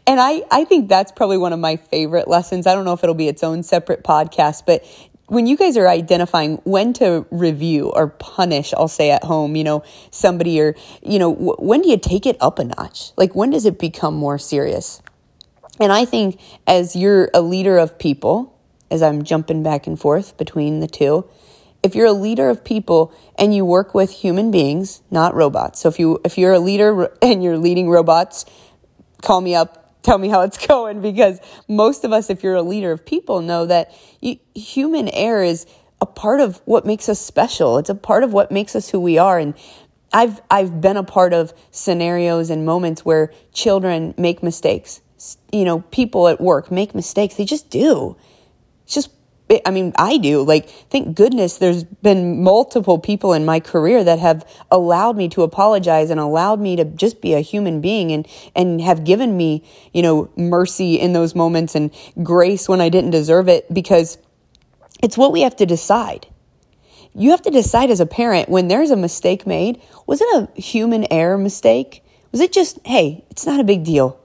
And 0.08 0.20
I, 0.20 0.42
I 0.50 0.64
think 0.64 0.90
that's 0.90 1.12
probably 1.12 1.38
one 1.38 1.54
of 1.54 1.60
my 1.60 1.76
favorite 1.76 2.28
lessons. 2.28 2.66
I 2.66 2.74
don't 2.74 2.86
know 2.86 2.94
if 2.94 3.04
it'll 3.04 3.14
be 3.14 3.28
its 3.28 3.44
own 3.44 3.62
separate 3.62 4.04
podcast, 4.04 4.66
but 4.66 4.84
when 5.28 5.46
you 5.46 5.58
guys 5.58 5.78
are 5.78 5.88
identifying 5.88 6.56
when 6.64 6.94
to 6.94 7.26
review 7.30 7.90
or 7.90 8.08
punish, 8.08 8.74
I'll 8.74 8.88
say 8.88 9.12
at 9.12 9.24
home, 9.24 9.56
you 9.56 9.64
know, 9.64 9.84
somebody 10.10 10.60
or, 10.60 10.76
you 11.04 11.20
know, 11.20 11.34
w- 11.34 11.56
when 11.60 11.82
do 11.82 11.90
you 11.90 11.98
take 11.98 12.26
it 12.26 12.38
up 12.40 12.58
a 12.58 12.64
notch? 12.64 13.12
Like, 13.16 13.36
when 13.36 13.52
does 13.52 13.66
it 13.66 13.78
become 13.78 14.16
more 14.16 14.40
serious? 14.40 15.04
And 15.80 15.92
I 15.92 16.06
think 16.06 16.40
as 16.66 16.96
you're 16.96 17.30
a 17.34 17.42
leader 17.42 17.78
of 17.78 18.00
people, 18.00 18.59
as 18.92 19.02
I'm 19.02 19.24
jumping 19.24 19.64
back 19.64 19.88
and 19.88 20.00
forth 20.00 20.38
between 20.38 20.80
the 20.80 20.88
two, 20.88 21.26
if 21.82 21.96
you're 21.96 22.08
a 22.08 22.14
leader 22.14 22.50
of 22.50 22.64
people 22.64 23.14
and 23.38 23.56
you 23.56 23.64
work 23.64 23.94
with 23.94 24.12
human 24.12 24.52
beings, 24.52 25.02
not 25.10 25.34
robots. 25.34 25.80
So 25.80 25.90
if 25.90 26.00
you 26.00 26.20
if 26.26 26.38
you're 26.38 26.54
a 26.54 26.60
leader 26.60 27.12
and 27.22 27.44
you're 27.44 27.58
leading 27.58 27.90
robots, 27.90 28.46
call 29.22 29.42
me 29.42 29.56
up, 29.56 30.02
tell 30.02 30.18
me 30.18 30.28
how 30.28 30.42
it's 30.42 30.66
going 30.68 31.02
because 31.02 31.40
most 31.68 32.04
of 32.04 32.12
us 32.12 32.30
if 32.30 32.44
you're 32.44 32.56
a 32.56 32.62
leader 32.62 32.92
of 32.92 33.06
people 33.06 33.42
know 33.42 33.66
that 33.66 33.94
you, 34.22 34.38
human 34.56 35.08
error 35.10 35.44
is 35.44 35.66
a 36.02 36.06
part 36.06 36.40
of 36.40 36.62
what 36.66 36.86
makes 36.86 37.10
us 37.10 37.20
special. 37.20 37.78
It's 37.78 37.90
a 37.90 37.96
part 37.96 38.24
of 38.24 38.34
what 38.34 38.52
makes 38.52 38.76
us 38.76 38.90
who 38.90 39.00
we 39.00 39.18
are 39.18 39.40
and 39.40 39.54
I've 40.12 40.42
I've 40.50 40.82
been 40.82 40.98
a 40.98 41.04
part 41.04 41.34
of 41.34 41.54
scenarios 41.72 42.50
and 42.50 42.66
moments 42.66 43.06
where 43.06 43.32
children 43.54 44.14
make 44.18 44.42
mistakes. 44.42 45.02
You 45.52 45.66
know, 45.66 45.82
people 45.92 46.28
at 46.28 46.42
work 46.42 46.72
make 46.72 46.96
mistakes. 46.96 47.36
They 47.36 47.46
just 47.46 47.70
do. 47.70 48.16
It's 48.90 48.96
just 48.96 49.12
I 49.66 49.72
mean, 49.72 49.94
I 49.98 50.18
do. 50.18 50.44
Like, 50.44 50.70
thank 50.70 51.16
goodness 51.16 51.58
there's 51.58 51.84
been 51.84 52.44
multiple 52.44 52.98
people 53.00 53.34
in 53.34 53.46
my 53.46 53.60
career 53.60 54.04
that 54.04 54.20
have 54.20 54.48
allowed 54.70 55.16
me 55.16 55.28
to 55.30 55.44
apologize 55.44 56.10
and 56.10 56.20
allowed 56.20 56.60
me 56.60 56.76
to 56.76 56.86
just 56.86 57.20
be 57.20 57.34
a 57.34 57.40
human 57.40 57.82
being 57.82 58.12
and, 58.12 58.28
and 58.56 58.82
have 58.82 59.04
given 59.04 59.38
me, 59.38 59.64
you 59.92 60.04
know, 60.04 60.30
mercy 60.36 61.00
in 61.00 61.14
those 61.14 61.34
moments 61.34 61.74
and 61.74 61.92
grace 62.22 62.70
when 62.70 62.80
I 62.80 62.90
didn't 62.90 63.10
deserve 63.10 63.48
it 63.48 63.72
because 63.72 64.20
it's 65.02 65.18
what 65.18 65.32
we 65.32 65.42
have 65.42 65.56
to 65.58 65.66
decide. 65.66 66.28
You 67.16 67.32
have 67.32 67.42
to 67.44 67.52
decide 67.52 67.90
as 67.90 68.00
a 68.00 68.06
parent 68.06 68.50
when 68.50 68.68
there's 68.68 68.92
a 68.92 68.96
mistake 68.96 69.48
made, 69.48 69.82
was 70.06 70.22
it 70.22 70.28
a 70.28 70.62
human 70.62 71.12
error 71.12 71.38
mistake? 71.38 72.04
Was 72.32 72.42
it 72.42 72.54
just, 72.54 72.80
hey, 72.86 73.26
it's 73.32 73.46
not 73.46 73.60
a 73.60 73.64
big 73.64 73.84
deal? 73.84 74.20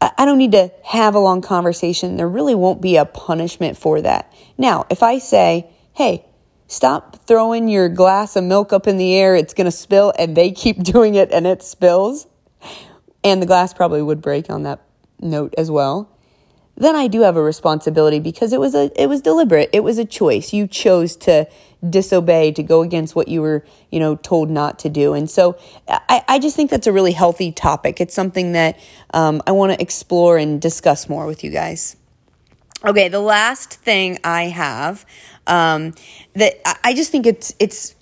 I 0.00 0.24
don't 0.24 0.38
need 0.38 0.52
to 0.52 0.70
have 0.84 1.14
a 1.14 1.18
long 1.18 1.40
conversation. 1.40 2.16
There 2.16 2.28
really 2.28 2.54
won't 2.54 2.82
be 2.82 2.96
a 2.96 3.04
punishment 3.04 3.78
for 3.78 4.02
that. 4.02 4.32
Now, 4.58 4.86
if 4.90 5.02
I 5.02 5.18
say, 5.18 5.70
hey, 5.94 6.26
stop 6.66 7.24
throwing 7.26 7.68
your 7.68 7.88
glass 7.88 8.36
of 8.36 8.44
milk 8.44 8.72
up 8.72 8.86
in 8.86 8.98
the 8.98 9.16
air, 9.16 9.34
it's 9.34 9.54
going 9.54 9.64
to 9.64 9.70
spill, 9.70 10.12
and 10.18 10.36
they 10.36 10.52
keep 10.52 10.82
doing 10.82 11.14
it 11.14 11.32
and 11.32 11.46
it 11.46 11.62
spills, 11.62 12.26
and 13.24 13.40
the 13.40 13.46
glass 13.46 13.72
probably 13.72 14.02
would 14.02 14.20
break 14.20 14.50
on 14.50 14.64
that 14.64 14.82
note 15.20 15.54
as 15.56 15.70
well 15.70 16.12
then 16.76 16.94
I 16.94 17.08
do 17.08 17.22
have 17.22 17.36
a 17.36 17.42
responsibility 17.42 18.18
because 18.18 18.52
it 18.52 18.60
was 18.60 18.74
a 18.74 18.90
it 19.00 19.06
was 19.06 19.22
deliberate. 19.22 19.70
It 19.72 19.80
was 19.80 19.98
a 19.98 20.04
choice. 20.04 20.52
You 20.52 20.66
chose 20.66 21.16
to 21.18 21.48
disobey, 21.90 22.52
to 22.52 22.62
go 22.62 22.82
against 22.82 23.14
what 23.14 23.28
you 23.28 23.40
were, 23.42 23.64
you 23.90 24.00
know, 24.00 24.16
told 24.16 24.50
not 24.50 24.78
to 24.80 24.88
do. 24.88 25.14
And 25.14 25.30
so 25.30 25.58
I, 25.88 26.24
I 26.28 26.38
just 26.38 26.56
think 26.56 26.70
that's 26.70 26.86
a 26.86 26.92
really 26.92 27.12
healthy 27.12 27.52
topic. 27.52 28.00
It's 28.00 28.14
something 28.14 28.52
that 28.52 28.78
um, 29.12 29.42
I 29.46 29.52
want 29.52 29.72
to 29.72 29.80
explore 29.80 30.38
and 30.38 30.60
discuss 30.60 31.08
more 31.08 31.26
with 31.26 31.44
you 31.44 31.50
guys. 31.50 31.96
Okay, 32.84 33.08
the 33.08 33.20
last 33.20 33.74
thing 33.74 34.18
I 34.22 34.44
have 34.44 35.06
um, 35.46 35.94
that 36.34 36.60
I 36.84 36.94
just 36.94 37.10
think 37.10 37.26
it's 37.26 37.54
it's 37.58 37.94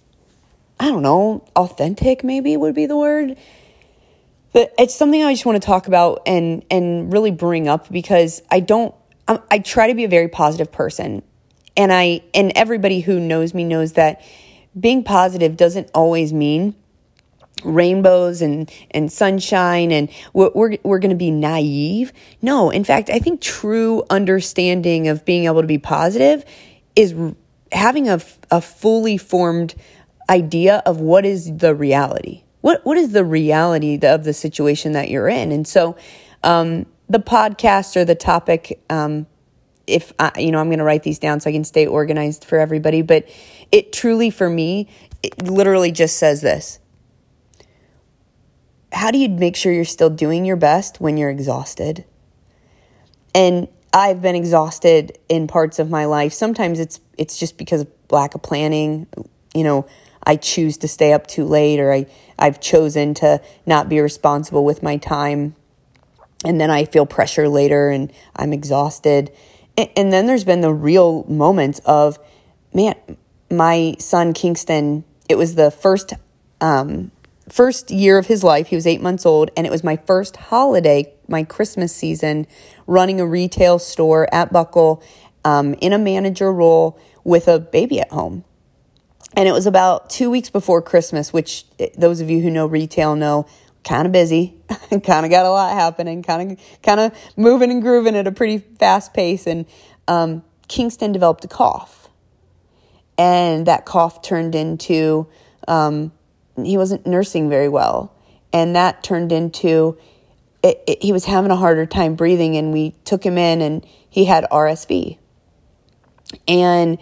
I 0.81 0.89
don't 0.89 1.03
know 1.03 1.45
authentic 1.55 2.25
maybe 2.25 2.57
would 2.57 2.75
be 2.75 2.87
the 2.87 2.97
word 2.97 3.37
but 4.55 4.73
it's 4.79 4.95
something 4.95 5.23
I 5.23 5.33
just 5.33 5.45
want 5.45 5.61
to 5.61 5.67
talk 5.67 5.89
about 5.89 6.23
and 6.25 6.65
and 6.71 7.13
really 7.13 7.33
bring 7.33 7.69
up 7.69 7.91
because 7.91 8.41
I 8.51 8.61
don't 8.61 8.95
I, 9.29 9.41
I 9.51 9.59
try 9.59 9.89
to 9.89 9.95
be 9.95 10.05
a 10.05 10.09
very 10.09 10.29
positive 10.29 10.73
person 10.73 11.23
and 11.77 11.93
I 11.93 12.23
and 12.33 12.53
everybody 12.55 13.01
who 13.01 13.19
knows 13.21 13.55
me 13.55 13.65
knows 13.65 13.93
that 13.93 14.23
being 14.79 15.03
positive 15.03 15.57
doesn't 15.57 15.91
always 15.95 16.33
mean 16.33 16.75
rainbows 17.63 18.43
and 18.43 18.71
and 18.91 19.11
sunshine 19.11 19.91
and 19.91 20.11
we're 20.33 20.51
we're, 20.55 20.77
we're 20.83 20.99
going 20.99 21.11
to 21.11 21.17
be 21.17 21.31
naive. 21.31 22.13
No, 22.43 22.71
in 22.71 22.85
fact, 22.85 23.11
I 23.11 23.19
think 23.19 23.41
true 23.41 24.03
understanding 24.11 25.09
of 25.09 25.25
being 25.25 25.45
able 25.45 25.61
to 25.61 25.67
be 25.67 25.79
positive 25.79 26.45
is 26.97 27.15
having 27.73 28.09
a 28.09 28.21
a 28.51 28.61
fully 28.61 29.17
formed 29.17 29.75
idea 30.29 30.83
of 30.87 31.01
what 31.01 31.27
is 31.27 31.59
the 31.59 31.75
reality 31.75 32.45
what 32.65 32.81
what 32.87 32.97
is 32.97 33.13
the 33.13 33.27
reality 33.27 33.99
of 34.03 34.25
the 34.25 34.33
situation 34.33 34.93
that 34.93 35.11
you're 35.11 35.29
in? 35.29 35.53
And 35.53 35.69
so, 35.69 35.97
um, 36.43 36.87
the 37.11 37.19
podcast 37.19 37.95
or 37.95 38.07
the 38.07 38.15
topic, 38.15 38.83
um, 38.89 39.27
if 39.87 40.13
I, 40.19 40.33
you 40.39 40.51
know, 40.51 40.59
I'm 40.61 40.69
going 40.69 40.79
to 40.79 40.85
write 40.85 41.03
these 41.03 41.19
down 41.19 41.41
so 41.41 41.51
I 41.51 41.53
can 41.53 41.65
stay 41.65 41.87
organized 41.87 42.45
for 42.45 42.59
everybody. 42.59 43.03
But 43.03 43.29
it 43.71 43.93
truly, 43.93 44.31
for 44.31 44.49
me, 44.49 44.89
it 45.23 45.43
literally 45.43 45.93
just 45.93 46.17
says 46.17 46.41
this: 46.41 46.79
How 48.93 49.11
do 49.11 49.19
you 49.19 49.29
make 49.29 49.57
sure 49.57 49.73
you're 49.73 49.85
still 49.85 50.11
doing 50.11 50.45
your 50.45 50.57
best 50.57 51.01
when 51.01 51.17
you're 51.17 51.31
exhausted? 51.31 52.05
And 53.35 53.69
I've 53.93 54.23
been 54.23 54.35
exhausted 54.35 55.19
in 55.29 55.47
parts 55.47 55.79
of 55.79 55.91
my 55.91 56.05
life. 56.05 56.33
Sometimes 56.33 56.81
it's 56.81 57.01
it's 57.19 57.39
just 57.39 57.59
because 57.59 57.83
of 57.83 57.89
lack 58.11 58.35
of 58.35 58.43
planning, 58.43 59.07
you 59.55 59.65
know 59.65 59.87
I 60.27 60.37
choose 60.37 60.79
to 60.79 60.89
stay 60.89 61.13
up 61.13 61.27
too 61.27 61.45
late 61.45 61.79
or 61.79 61.93
I, 61.93 62.07
I've 62.39 62.61
chosen 62.61 63.15
to 63.15 63.43
not 63.67 63.89
be 63.89 64.01
responsible 64.01 64.65
with 64.65 64.83
my 64.83 64.97
time. 64.97 65.55
And 66.45 66.61
then 66.61 66.71
I 66.71 66.87
feel 66.87 67.07
pressure 67.07 67.49
later 67.49 67.91
and 67.91 68.13
I'm 68.35 68.53
exhausted. 68.53 69.31
And, 69.77 70.13
then 70.13 70.27
there's 70.27 70.45
been 70.45 70.61
the 70.61 70.73
real 70.73 71.25
moments 71.25 71.81
of, 71.81 72.19
man, 72.73 72.95
my 73.51 73.97
son 73.99 74.33
Kingston, 74.33 75.05
it 75.29 75.37
was 75.37 75.57
the 75.57 75.71
first 75.71 76.13
um, 76.61 77.11
first 77.49 77.91
year 77.91 78.19
of 78.19 78.27
his 78.27 78.45
life. 78.45 78.69
He 78.69 78.77
was 78.77 78.87
eight 78.87 79.01
months 79.01 79.27
old, 79.27 79.51
and 79.57 79.67
it 79.67 79.71
was 79.71 79.85
my 79.85 79.97
first 79.97 80.37
holiday, 80.37 81.13
my 81.29 81.43
Christmas 81.43 81.95
season, 81.95 82.47
running 82.87 83.21
a 83.21 83.27
retail 83.27 83.79
store 83.79 84.33
at 84.33 84.53
Buckle 84.53 85.03
um, 85.45 85.75
in 85.75 85.93
a 85.93 85.99
manager 85.99 86.53
role 86.53 86.99
with 87.23 87.49
a 87.49 87.59
baby 87.59 88.01
at 88.01 88.11
home. 88.11 88.45
And 89.37 89.49
it 89.49 89.53
was 89.53 89.67
about 89.67 90.11
two 90.11 90.31
weeks 90.31 90.49
before 90.49 90.81
Christmas, 90.81 91.33
which 91.33 91.65
eh, 91.81 91.89
those 91.99 92.21
of 92.21 92.31
you 92.31 92.41
who 92.41 92.51
know 92.51 92.67
retail 92.67 93.17
know 93.17 93.47
kind 93.85 94.07
of 94.07 94.13
busy, 94.13 94.57
kind 94.91 95.25
of 95.25 95.31
got 95.31 95.47
a 95.47 95.51
lot 95.51 95.73
happening, 95.73 96.23
kind 96.23 96.53
of 96.53 96.59
kind 96.83 97.01
of 97.01 97.13
moving 97.37 97.71
and 97.71 97.83
grooving 97.83 98.17
at 98.17 98.27
a 98.27 98.33
pretty 98.33 98.59
fast 98.59 99.15
pace. 99.15 99.47
And 99.47 99.67
um, 100.09 100.43
Kingston 100.69 101.13
developed 101.13 101.45
a 101.45 101.49
cough, 101.49 102.09
and 103.17 103.67
that 103.67 103.85
cough 103.85 104.23
turned 104.23 104.55
into 104.55 105.29
um, 105.69 106.13
he 106.57 106.77
wasn't 106.77 107.07
nursing 107.07 107.49
very 107.49 107.69
well, 107.69 108.15
and 108.53 108.75
that 108.77 109.03
turned 109.03 109.33
into 109.33 109.99
it, 110.63 110.83
it, 110.87 111.03
he 111.03 111.13
was 111.13 111.27
having 111.27 111.51
a 111.51 111.57
harder 111.57 111.87
time 111.87 112.15
breathing, 112.15 112.57
and 112.57 112.73
we 112.73 112.93
took 113.05 113.25
him 113.25 113.39
in, 113.39 113.61
and 113.61 113.87
he 114.09 114.25
had 114.25 114.45
RSV, 114.51 115.19
and 116.49 116.99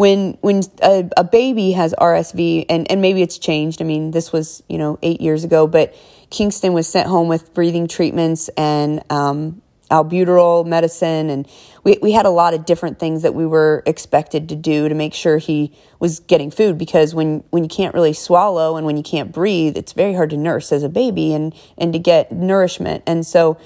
when 0.00 0.38
when 0.40 0.62
a, 0.82 1.06
a, 1.18 1.24
baby 1.24 1.72
has 1.72 1.92
RSV 1.92 2.64
and 2.70 2.90
and 2.90 3.02
maybe 3.02 3.20
it's 3.20 3.36
changed. 3.36 3.82
I 3.82 3.84
mean, 3.84 4.12
this 4.12 4.32
was 4.32 4.62
you 4.66 4.78
know 4.78 4.98
eight 5.02 5.20
years 5.20 5.44
ago, 5.44 5.66
but 5.66 5.94
Kingston 6.30 6.72
was 6.72 6.88
sent 6.88 7.06
home 7.06 7.28
with 7.28 7.52
breathing 7.52 7.86
treatments 7.86 8.48
and 8.56 9.04
um, 9.10 9.60
albuterol 9.90 10.64
medicine 10.64 11.28
and 11.28 11.46
we, 11.82 11.98
we 12.00 12.12
had 12.12 12.24
a 12.24 12.30
lot 12.30 12.54
of 12.54 12.64
different 12.64 13.00
things 13.00 13.22
that 13.22 13.34
we 13.34 13.44
were 13.44 13.82
expected 13.86 14.48
to 14.48 14.54
do 14.54 14.88
to 14.88 14.94
make 14.94 15.12
sure 15.12 15.36
he 15.36 15.72
was 15.98 16.20
getting 16.20 16.48
food 16.48 16.78
because 16.78 17.12
when, 17.12 17.42
when 17.50 17.64
you 17.64 17.68
can't 17.68 17.92
really 17.92 18.12
swallow 18.12 18.76
and 18.76 18.86
when 18.86 18.96
you 18.96 19.02
can't 19.02 19.32
breathe 19.32 19.76
it's 19.76 19.92
very 19.92 20.14
hard 20.14 20.30
to 20.30 20.36
nurse 20.36 20.70
as 20.70 20.84
a 20.84 20.88
baby 20.88 21.34
and, 21.34 21.52
and 21.76 21.92
to 21.92 21.98
get 21.98 22.30
nourishment 22.30 23.02
and 23.04 23.26
so 23.26 23.58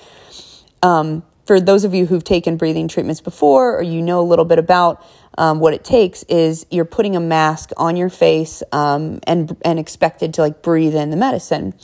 um, 0.83 1.23
for 1.47 1.61
those 1.61 1.85
of 1.85 1.94
you 1.94 2.07
who've 2.07 2.25
taken 2.25 2.57
breathing 2.57 2.88
treatments 2.88 3.20
before 3.20 3.79
or 3.79 3.83
you 3.83 4.01
know 4.01 4.20
a 4.20 4.25
little 4.25 4.44
bit 4.44 4.59
about 4.59 5.05
um, 5.37 5.61
what 5.61 5.75
it 5.75 5.85
takes 5.85 6.23
is 6.25 6.66
you're 6.70 6.85
putting 6.85 7.16
a 7.16 7.20
mask 7.20 7.70
on 7.77 7.97
your 7.97 8.11
face 8.11 8.62
um, 8.73 9.20
and 9.27 9.57
and 9.64 9.79
expected 9.79 10.35
to 10.35 10.42
like 10.42 10.62
breathe 10.62 10.94
in 10.94 11.11
the 11.11 11.16
medicine 11.16 11.75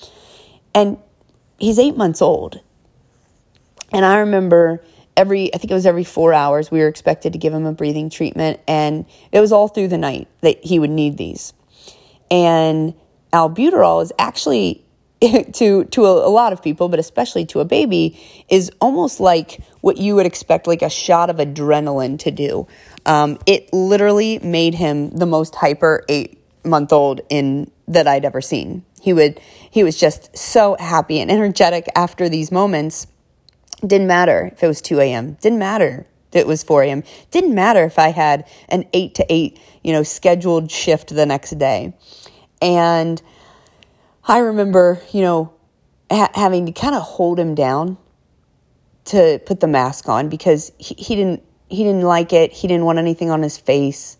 and 0.74 0.98
he's 1.58 1.78
eight 1.78 1.96
months 1.96 2.22
old 2.22 2.60
and 3.92 4.04
I 4.04 4.18
remember 4.18 4.82
every, 5.16 5.52
I 5.54 5.58
think 5.58 5.70
it 5.70 5.74
was 5.74 5.86
every 5.86 6.04
four 6.04 6.32
hours, 6.32 6.70
we 6.70 6.80
were 6.80 6.88
expected 6.88 7.32
to 7.32 7.38
give 7.38 7.52
him 7.52 7.66
a 7.66 7.72
breathing 7.72 8.10
treatment. 8.10 8.60
And 8.68 9.06
it 9.32 9.40
was 9.40 9.52
all 9.52 9.68
through 9.68 9.88
the 9.88 9.98
night 9.98 10.28
that 10.40 10.64
he 10.64 10.78
would 10.78 10.90
need 10.90 11.16
these. 11.16 11.52
And 12.30 12.94
albuterol 13.32 14.02
is 14.02 14.12
actually, 14.18 14.84
to, 15.20 15.84
to 15.84 16.04
a, 16.06 16.28
a 16.28 16.30
lot 16.30 16.52
of 16.52 16.62
people, 16.62 16.88
but 16.88 16.98
especially 16.98 17.44
to 17.46 17.60
a 17.60 17.64
baby, 17.64 18.18
is 18.48 18.70
almost 18.80 19.20
like 19.20 19.60
what 19.80 19.96
you 19.96 20.14
would 20.14 20.26
expect, 20.26 20.66
like 20.66 20.82
a 20.82 20.90
shot 20.90 21.30
of 21.30 21.36
adrenaline 21.36 22.18
to 22.20 22.30
do. 22.30 22.68
Um, 23.06 23.38
it 23.46 23.72
literally 23.72 24.38
made 24.40 24.74
him 24.74 25.10
the 25.10 25.26
most 25.26 25.54
hyper 25.54 26.04
eight 26.08 26.38
month 26.64 26.92
old 26.92 27.22
in 27.30 27.70
that 27.88 28.06
I'd 28.06 28.24
ever 28.24 28.40
seen. 28.40 28.84
He 29.00 29.12
would 29.12 29.40
he 29.70 29.82
was 29.82 29.98
just 29.98 30.36
so 30.36 30.76
happy 30.78 31.20
and 31.20 31.30
energetic 31.30 31.88
after 31.96 32.28
these 32.28 32.52
moments 32.52 33.06
didn't 33.86 34.06
matter 34.06 34.50
if 34.52 34.62
it 34.62 34.66
was 34.66 34.82
2 34.82 35.00
a.m. 35.00 35.38
Didn't 35.40 35.58
matter 35.58 36.06
if 36.28 36.36
it 36.36 36.46
was 36.46 36.62
4 36.62 36.82
a.m. 36.84 37.02
Didn't 37.30 37.54
matter 37.54 37.84
if 37.84 37.98
I 37.98 38.08
had 38.08 38.46
an 38.68 38.84
8 38.92 39.14
to 39.16 39.26
8, 39.28 39.58
you 39.82 39.92
know, 39.92 40.02
scheduled 40.02 40.70
shift 40.70 41.14
the 41.14 41.26
next 41.26 41.58
day. 41.58 41.94
And 42.60 43.20
I 44.26 44.38
remember, 44.38 45.00
you 45.12 45.22
know, 45.22 45.54
ha- 46.10 46.30
having 46.34 46.66
to 46.66 46.72
kind 46.72 46.94
of 46.94 47.02
hold 47.02 47.38
him 47.38 47.54
down 47.54 47.96
to 49.06 49.40
put 49.46 49.60
the 49.60 49.66
mask 49.66 50.08
on 50.08 50.28
because 50.28 50.72
he, 50.78 50.94
he 50.94 51.16
didn't 51.16 51.42
he 51.70 51.84
didn't 51.84 52.02
like 52.02 52.32
it. 52.32 52.52
He 52.52 52.68
didn't 52.68 52.84
want 52.84 52.98
anything 52.98 53.30
on 53.30 53.42
his 53.42 53.56
face. 53.56 54.16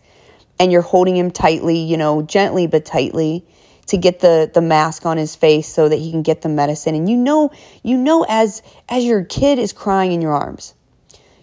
And 0.58 0.70
you're 0.70 0.82
holding 0.82 1.16
him 1.16 1.30
tightly, 1.30 1.78
you 1.78 1.96
know, 1.96 2.22
gently 2.22 2.66
but 2.66 2.84
tightly 2.84 3.44
to 3.86 3.96
get 3.96 4.20
the 4.20 4.50
the 4.52 4.60
mask 4.60 5.04
on 5.04 5.16
his 5.16 5.34
face 5.34 5.66
so 5.66 5.88
that 5.88 5.96
he 5.96 6.10
can 6.10 6.22
get 6.22 6.42
the 6.42 6.48
medicine. 6.48 6.94
And 6.94 7.08
you 7.08 7.16
know 7.16 7.50
you 7.82 7.96
know 7.96 8.24
as 8.28 8.62
as 8.88 9.04
your 9.04 9.24
kid 9.24 9.58
is 9.58 9.72
crying 9.72 10.12
in 10.12 10.22
your 10.22 10.32
arms 10.32 10.74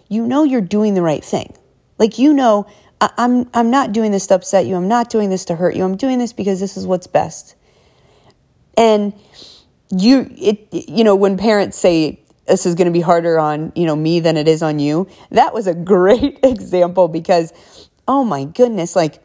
you 0.08 0.26
know 0.26 0.42
you're 0.44 0.60
doing 0.60 0.94
the 0.94 1.02
right 1.02 1.24
thing. 1.24 1.54
Like 1.98 2.18
you 2.18 2.32
know 2.32 2.66
I, 3.00 3.10
I'm 3.16 3.48
I'm 3.54 3.70
not 3.70 3.92
doing 3.92 4.10
this 4.10 4.26
to 4.28 4.34
upset 4.34 4.66
you. 4.66 4.74
I'm 4.74 4.88
not 4.88 5.10
doing 5.10 5.30
this 5.30 5.44
to 5.46 5.56
hurt 5.56 5.76
you. 5.76 5.84
I'm 5.84 5.96
doing 5.96 6.18
this 6.18 6.32
because 6.32 6.60
this 6.60 6.76
is 6.76 6.86
what's 6.86 7.06
best. 7.06 7.54
And 8.76 9.12
you 9.90 10.30
it 10.36 10.68
you 10.72 11.04
know 11.04 11.14
when 11.14 11.36
parents 11.36 11.78
say 11.78 12.20
this 12.48 12.66
is 12.66 12.74
going 12.74 12.86
to 12.86 12.92
be 12.92 13.00
harder 13.00 13.38
on 13.38 13.72
you 13.76 13.86
know 13.86 13.96
me 13.96 14.20
than 14.20 14.36
it 14.36 14.48
is 14.48 14.62
on 14.62 14.78
you. 14.78 15.06
That 15.30 15.54
was 15.54 15.66
a 15.66 15.74
great 15.74 16.40
example 16.42 17.08
because 17.08 17.52
oh 18.06 18.24
my 18.24 18.44
goodness 18.44 18.96
like 18.96 19.22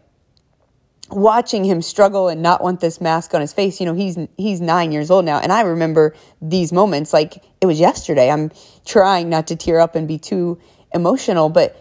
watching 1.09 1.63
him 1.63 1.81
struggle 1.81 2.27
and 2.27 2.41
not 2.41 2.63
want 2.63 2.79
this 2.79 2.99
mask 2.99 3.33
on 3.33 3.41
his 3.41 3.53
face 3.53 3.79
you 3.79 3.85
know 3.85 3.93
he's 3.93 4.17
he's 4.35 4.59
9 4.61 4.91
years 4.91 5.11
old 5.11 5.25
now 5.25 5.37
and 5.37 5.51
i 5.51 5.61
remember 5.61 6.15
these 6.41 6.73
moments 6.73 7.13
like 7.13 7.43
it 7.61 7.65
was 7.65 7.79
yesterday. 7.79 8.29
I'm 8.29 8.51
trying 8.85 9.29
not 9.29 9.47
to 9.47 9.55
tear 9.55 9.79
up 9.79 9.95
and 9.95 10.05
be 10.07 10.17
too 10.17 10.59
emotional 10.93 11.49
but 11.49 11.79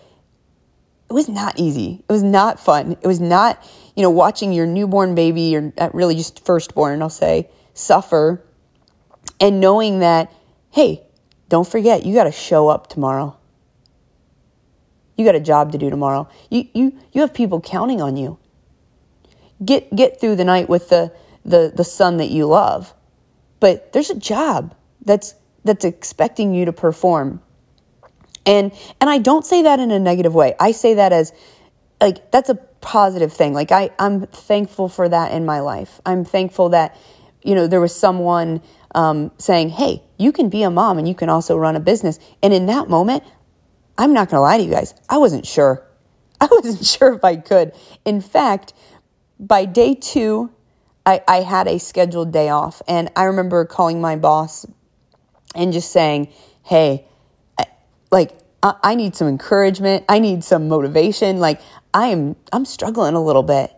it 1.11 1.12
was 1.12 1.28
not 1.28 1.59
easy. 1.59 2.02
It 2.09 2.12
was 2.12 2.22
not 2.22 2.59
fun. 2.59 2.92
It 2.92 3.07
was 3.07 3.20
not 3.20 3.62
you 3.96 4.02
know 4.02 4.11
watching 4.11 4.52
your 4.52 4.66
newborn 4.66 5.14
baby 5.14 5.57
or 5.57 5.72
uh, 5.76 5.90
really 5.92 6.14
just 6.14 6.44
firstborn 6.44 7.02
i'll 7.02 7.11
say 7.11 7.50
suffer 7.74 8.42
and 9.40 9.61
knowing 9.61 10.00
that 10.00 10.33
hey 10.70 11.02
don't 11.53 11.69
forget 11.69 12.05
you 12.05 12.15
got 12.15 12.25
to 12.25 12.33
show 12.33 12.69
up 12.69 12.88
tomorrow 12.88 13.37
you 15.17 15.25
got 15.25 15.35
a 15.35 15.41
job 15.41 15.73
to 15.73 15.79
do 15.79 15.91
tomorrow 15.91 16.29
you 16.51 16.67
you 16.75 16.87
you 17.12 17.21
have 17.21 17.33
people 17.33 17.61
counting 17.61 18.01
on 18.01 18.17
you 18.17 18.38
get 19.65 19.95
get 19.95 20.21
through 20.21 20.37
the 20.37 20.45
night 20.45 20.69
with 20.69 20.88
the 20.88 21.12
the 21.45 21.73
the 21.75 21.85
son 21.85 22.19
that 22.19 22.31
you 22.31 22.47
love. 22.47 22.95
But 23.61 23.93
there's 23.93 24.11
a 24.11 24.19
job 24.19 24.75
that's 25.05 25.35
that's 25.65 25.85
expecting 25.85 26.55
you 26.55 26.65
to 26.65 26.73
perform. 26.73 27.41
And 28.45 28.73
and 29.01 29.09
I 29.09 29.19
don't 29.19 29.45
say 29.45 29.62
that 29.62 29.81
in 29.81 29.91
a 29.91 29.99
negative 29.99 30.35
way. 30.35 30.55
I 30.59 30.73
say 30.73 30.95
that 30.95 31.12
as 31.12 31.33
like 32.01 32.31
that's 32.31 32.49
a 32.49 32.57
positive 32.81 33.33
thing. 33.33 33.53
Like 33.53 33.73
I 33.73 33.91
I'm 33.99 34.27
thankful 34.27 34.88
for 34.88 35.09
that 35.09 35.33
in 35.33 35.45
my 35.47 35.61
life. 35.61 36.01
I'm 36.05 36.25
thankful 36.25 36.71
that 36.71 36.97
you 37.43 37.55
know 37.55 37.67
there 37.67 37.81
was 37.81 37.95
someone 37.95 38.62
um, 38.95 39.31
saying, 39.38 39.71
"Hey, 39.71 40.03
you 40.23 40.33
can 40.33 40.49
be 40.49 40.63
a 40.63 40.71
mom 40.71 40.99
and 40.99 41.09
you 41.09 41.15
can 41.15 41.29
also 41.29 41.57
run 41.57 41.77
a 41.77 41.81
business." 41.81 42.19
And 42.43 42.55
in 42.55 42.67
that 42.67 42.89
moment, 42.89 43.25
I'm 43.99 44.13
not 44.13 44.29
going 44.29 44.39
to 44.39 44.43
lie 44.43 44.59
to 44.59 44.63
you 44.63 44.71
guys. 44.71 44.95
I 45.09 45.19
wasn't 45.19 45.47
sure. 45.47 45.87
I 46.41 46.49
wasn't 46.51 46.85
sure 46.85 47.15
if 47.15 47.25
I 47.25 47.37
could. 47.37 47.73
In 48.05 48.21
fact, 48.21 48.73
by 49.39 49.65
day 49.65 49.95
two, 49.95 50.51
I, 51.05 51.23
I 51.27 51.37
had 51.39 51.69
a 51.69 51.79
scheduled 51.79 52.33
day 52.33 52.49
off. 52.49 52.83
And 52.89 53.11
I 53.17 53.25
remember 53.25 53.65
calling 53.65 54.01
my 54.01 54.17
boss 54.17 54.67
and 55.55 55.73
just 55.73 55.93
saying, 55.93 56.29
hey, 56.63 57.07
like, 58.11 58.33
I, 58.63 58.75
I 58.83 58.95
need 58.95 59.17
some 59.17 59.29
encouragement. 59.29 60.05
I 60.09 60.19
need 60.19 60.45
some 60.45 60.69
motivation. 60.69 61.39
Like, 61.41 61.61
I 61.93 62.09
am, 62.09 62.37
I'm 62.53 62.65
struggling 62.65 63.15
a 63.15 63.23
little 63.23 63.43
bit. 63.43 63.73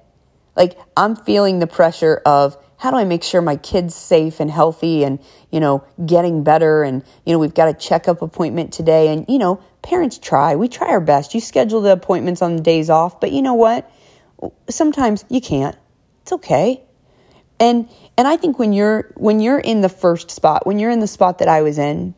Like, 0.56 0.78
I'm 0.96 1.16
feeling 1.16 1.58
the 1.58 1.66
pressure 1.66 2.22
of, 2.24 2.56
how 2.76 2.90
do 2.90 2.96
I 2.96 3.04
make 3.04 3.22
sure 3.22 3.40
my 3.40 3.56
kid's 3.56 3.94
safe 3.94 4.40
and 4.40 4.50
healthy 4.50 5.04
and, 5.04 5.18
you 5.50 5.60
know, 5.60 5.84
getting 6.04 6.44
better? 6.44 6.82
And, 6.82 7.02
you 7.24 7.32
know, 7.32 7.38
we've 7.38 7.54
got 7.54 7.68
a 7.68 7.74
checkup 7.74 8.22
appointment 8.22 8.72
today. 8.72 9.08
And, 9.08 9.24
you 9.28 9.38
know, 9.38 9.62
parents 9.82 10.18
try. 10.18 10.56
We 10.56 10.68
try 10.68 10.88
our 10.88 11.00
best. 11.00 11.34
You 11.34 11.40
schedule 11.40 11.80
the 11.80 11.92
appointments 11.92 12.42
on 12.42 12.56
the 12.56 12.62
days 12.62 12.90
off. 12.90 13.20
But 13.20 13.32
you 13.32 13.42
know 13.42 13.54
what? 13.54 13.90
sometimes 14.68 15.24
you 15.28 15.40
can't. 15.40 15.76
It's 16.22 16.32
okay. 16.32 16.82
And 17.60 17.88
and 18.16 18.26
I 18.26 18.36
think 18.36 18.58
when 18.58 18.72
you're 18.72 19.12
when 19.16 19.40
you're 19.40 19.58
in 19.58 19.80
the 19.80 19.88
first 19.88 20.30
spot, 20.30 20.66
when 20.66 20.78
you're 20.78 20.90
in 20.90 21.00
the 21.00 21.06
spot 21.06 21.38
that 21.38 21.48
I 21.48 21.62
was 21.62 21.78
in, 21.78 22.14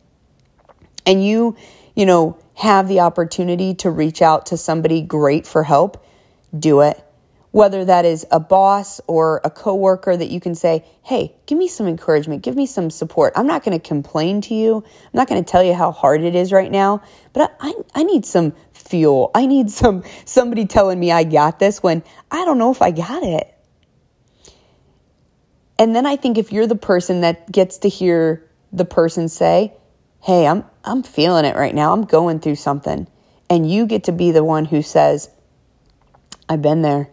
and 1.05 1.23
you, 1.23 1.55
you 1.95 2.05
know, 2.05 2.37
have 2.55 2.87
the 2.87 3.01
opportunity 3.01 3.75
to 3.75 3.91
reach 3.91 4.21
out 4.21 4.47
to 4.47 4.57
somebody 4.57 5.01
great 5.01 5.45
for 5.45 5.63
help, 5.63 6.03
do 6.57 6.81
it 6.81 7.01
whether 7.57 7.83
that 7.83 8.05
is 8.05 8.23
a 8.29 8.39
boss 8.39 9.01
or 9.07 9.41
a 9.43 9.49
coworker 9.49 10.15
that 10.15 10.29
you 10.29 10.39
can 10.39 10.53
say, 10.53 10.85
"Hey, 11.01 11.35
give 11.47 11.57
me 11.57 11.67
some 11.67 11.87
encouragement, 11.87 12.43
give 12.43 12.55
me 12.55 12.67
some 12.67 12.91
support." 12.91 13.33
I'm 13.35 13.47
not 13.47 13.63
going 13.63 13.75
to 13.75 13.83
complain 13.83 14.41
to 14.41 14.53
you. 14.53 14.75
I'm 14.75 15.11
not 15.13 15.27
going 15.27 15.43
to 15.43 15.51
tell 15.51 15.63
you 15.63 15.73
how 15.73 15.91
hard 15.91 16.21
it 16.21 16.35
is 16.35 16.53
right 16.53 16.69
now, 16.69 17.01
but 17.33 17.51
I, 17.59 17.69
I, 17.69 17.73
I 17.95 18.03
need 18.03 18.27
some 18.27 18.53
fuel. 18.73 19.31
I 19.33 19.47
need 19.47 19.71
some 19.81 20.03
somebody 20.23 20.67
telling 20.67 20.99
me 20.99 21.11
I 21.11 21.23
got 21.23 21.57
this 21.57 21.81
when 21.81 22.03
I 22.29 22.45
don't 22.45 22.59
know 22.59 22.69
if 22.69 22.83
I 22.83 22.91
got 22.91 23.23
it. 23.23 23.51
And 25.79 25.95
then 25.95 26.05
I 26.05 26.15
think 26.15 26.37
if 26.37 26.51
you're 26.51 26.67
the 26.67 26.75
person 26.75 27.21
that 27.21 27.51
gets 27.51 27.79
to 27.79 27.89
hear 27.89 28.47
the 28.71 28.85
person 28.85 29.29
say, 29.29 29.73
"Hey, 30.21 30.45
I'm 30.45 30.63
I'm 30.83 31.01
feeling 31.01 31.43
it 31.43 31.55
right 31.55 31.73
now. 31.73 31.91
I'm 31.91 32.03
going 32.03 32.39
through 32.39 32.57
something." 32.57 33.07
And 33.49 33.67
you 33.67 33.87
get 33.87 34.03
to 34.03 34.11
be 34.11 34.29
the 34.29 34.43
one 34.43 34.65
who 34.65 34.83
says, 34.83 35.31
"I've 36.47 36.61
been 36.61 36.83
there." 36.83 37.09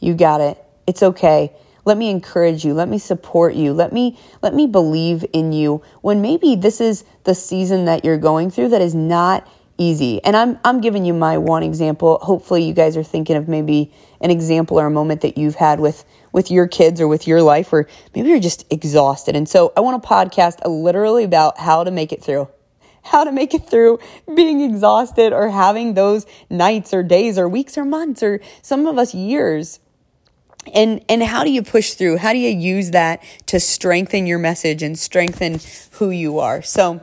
You 0.00 0.14
got 0.14 0.40
it. 0.40 0.62
It's 0.86 1.02
okay. 1.02 1.52
Let 1.84 1.96
me 1.96 2.10
encourage 2.10 2.64
you. 2.64 2.74
Let 2.74 2.88
me 2.88 2.98
support 2.98 3.54
you. 3.54 3.72
Let 3.72 3.92
me 3.92 4.18
let 4.42 4.54
me 4.54 4.66
believe 4.66 5.24
in 5.32 5.52
you 5.52 5.82
when 6.02 6.20
maybe 6.20 6.56
this 6.56 6.80
is 6.80 7.04
the 7.24 7.34
season 7.34 7.86
that 7.86 8.04
you're 8.04 8.18
going 8.18 8.50
through 8.50 8.68
that 8.70 8.82
is 8.82 8.94
not 8.94 9.46
easy. 9.78 10.22
And 10.22 10.36
I'm 10.36 10.58
I'm 10.64 10.80
giving 10.80 11.04
you 11.04 11.14
my 11.14 11.38
one 11.38 11.62
example. 11.62 12.18
Hopefully 12.22 12.64
you 12.64 12.74
guys 12.74 12.96
are 12.96 13.02
thinking 13.02 13.36
of 13.36 13.48
maybe 13.48 13.92
an 14.20 14.30
example 14.30 14.78
or 14.78 14.86
a 14.86 14.90
moment 14.90 15.22
that 15.22 15.38
you've 15.38 15.54
had 15.54 15.80
with 15.80 16.04
with 16.32 16.50
your 16.50 16.68
kids 16.68 17.00
or 17.00 17.08
with 17.08 17.26
your 17.26 17.42
life 17.42 17.72
where 17.72 17.88
maybe 18.14 18.28
you're 18.28 18.40
just 18.40 18.70
exhausted. 18.70 19.34
And 19.34 19.48
so 19.48 19.72
I 19.76 19.80
want 19.80 20.02
to 20.02 20.08
podcast 20.08 20.60
literally 20.66 21.24
about 21.24 21.58
how 21.58 21.82
to 21.82 21.90
make 21.90 22.12
it 22.12 22.22
through 22.22 22.48
how 23.02 23.24
to 23.24 23.32
make 23.32 23.54
it 23.54 23.66
through 23.66 23.98
being 24.34 24.60
exhausted 24.60 25.32
or 25.32 25.48
having 25.48 25.94
those 25.94 26.26
nights 26.50 26.92
or 26.92 27.02
days 27.02 27.38
or 27.38 27.48
weeks 27.48 27.78
or 27.78 27.84
months 27.84 28.22
or 28.22 28.40
some 28.62 28.86
of 28.86 28.98
us 28.98 29.14
years 29.14 29.80
and 30.74 31.04
and 31.08 31.22
how 31.22 31.44
do 31.44 31.50
you 31.50 31.62
push 31.62 31.94
through 31.94 32.16
how 32.16 32.32
do 32.32 32.38
you 32.38 32.50
use 32.50 32.90
that 32.90 33.22
to 33.46 33.60
strengthen 33.60 34.26
your 34.26 34.38
message 34.38 34.82
and 34.82 34.98
strengthen 34.98 35.58
who 35.92 36.10
you 36.10 36.38
are 36.38 36.62
so 36.62 37.00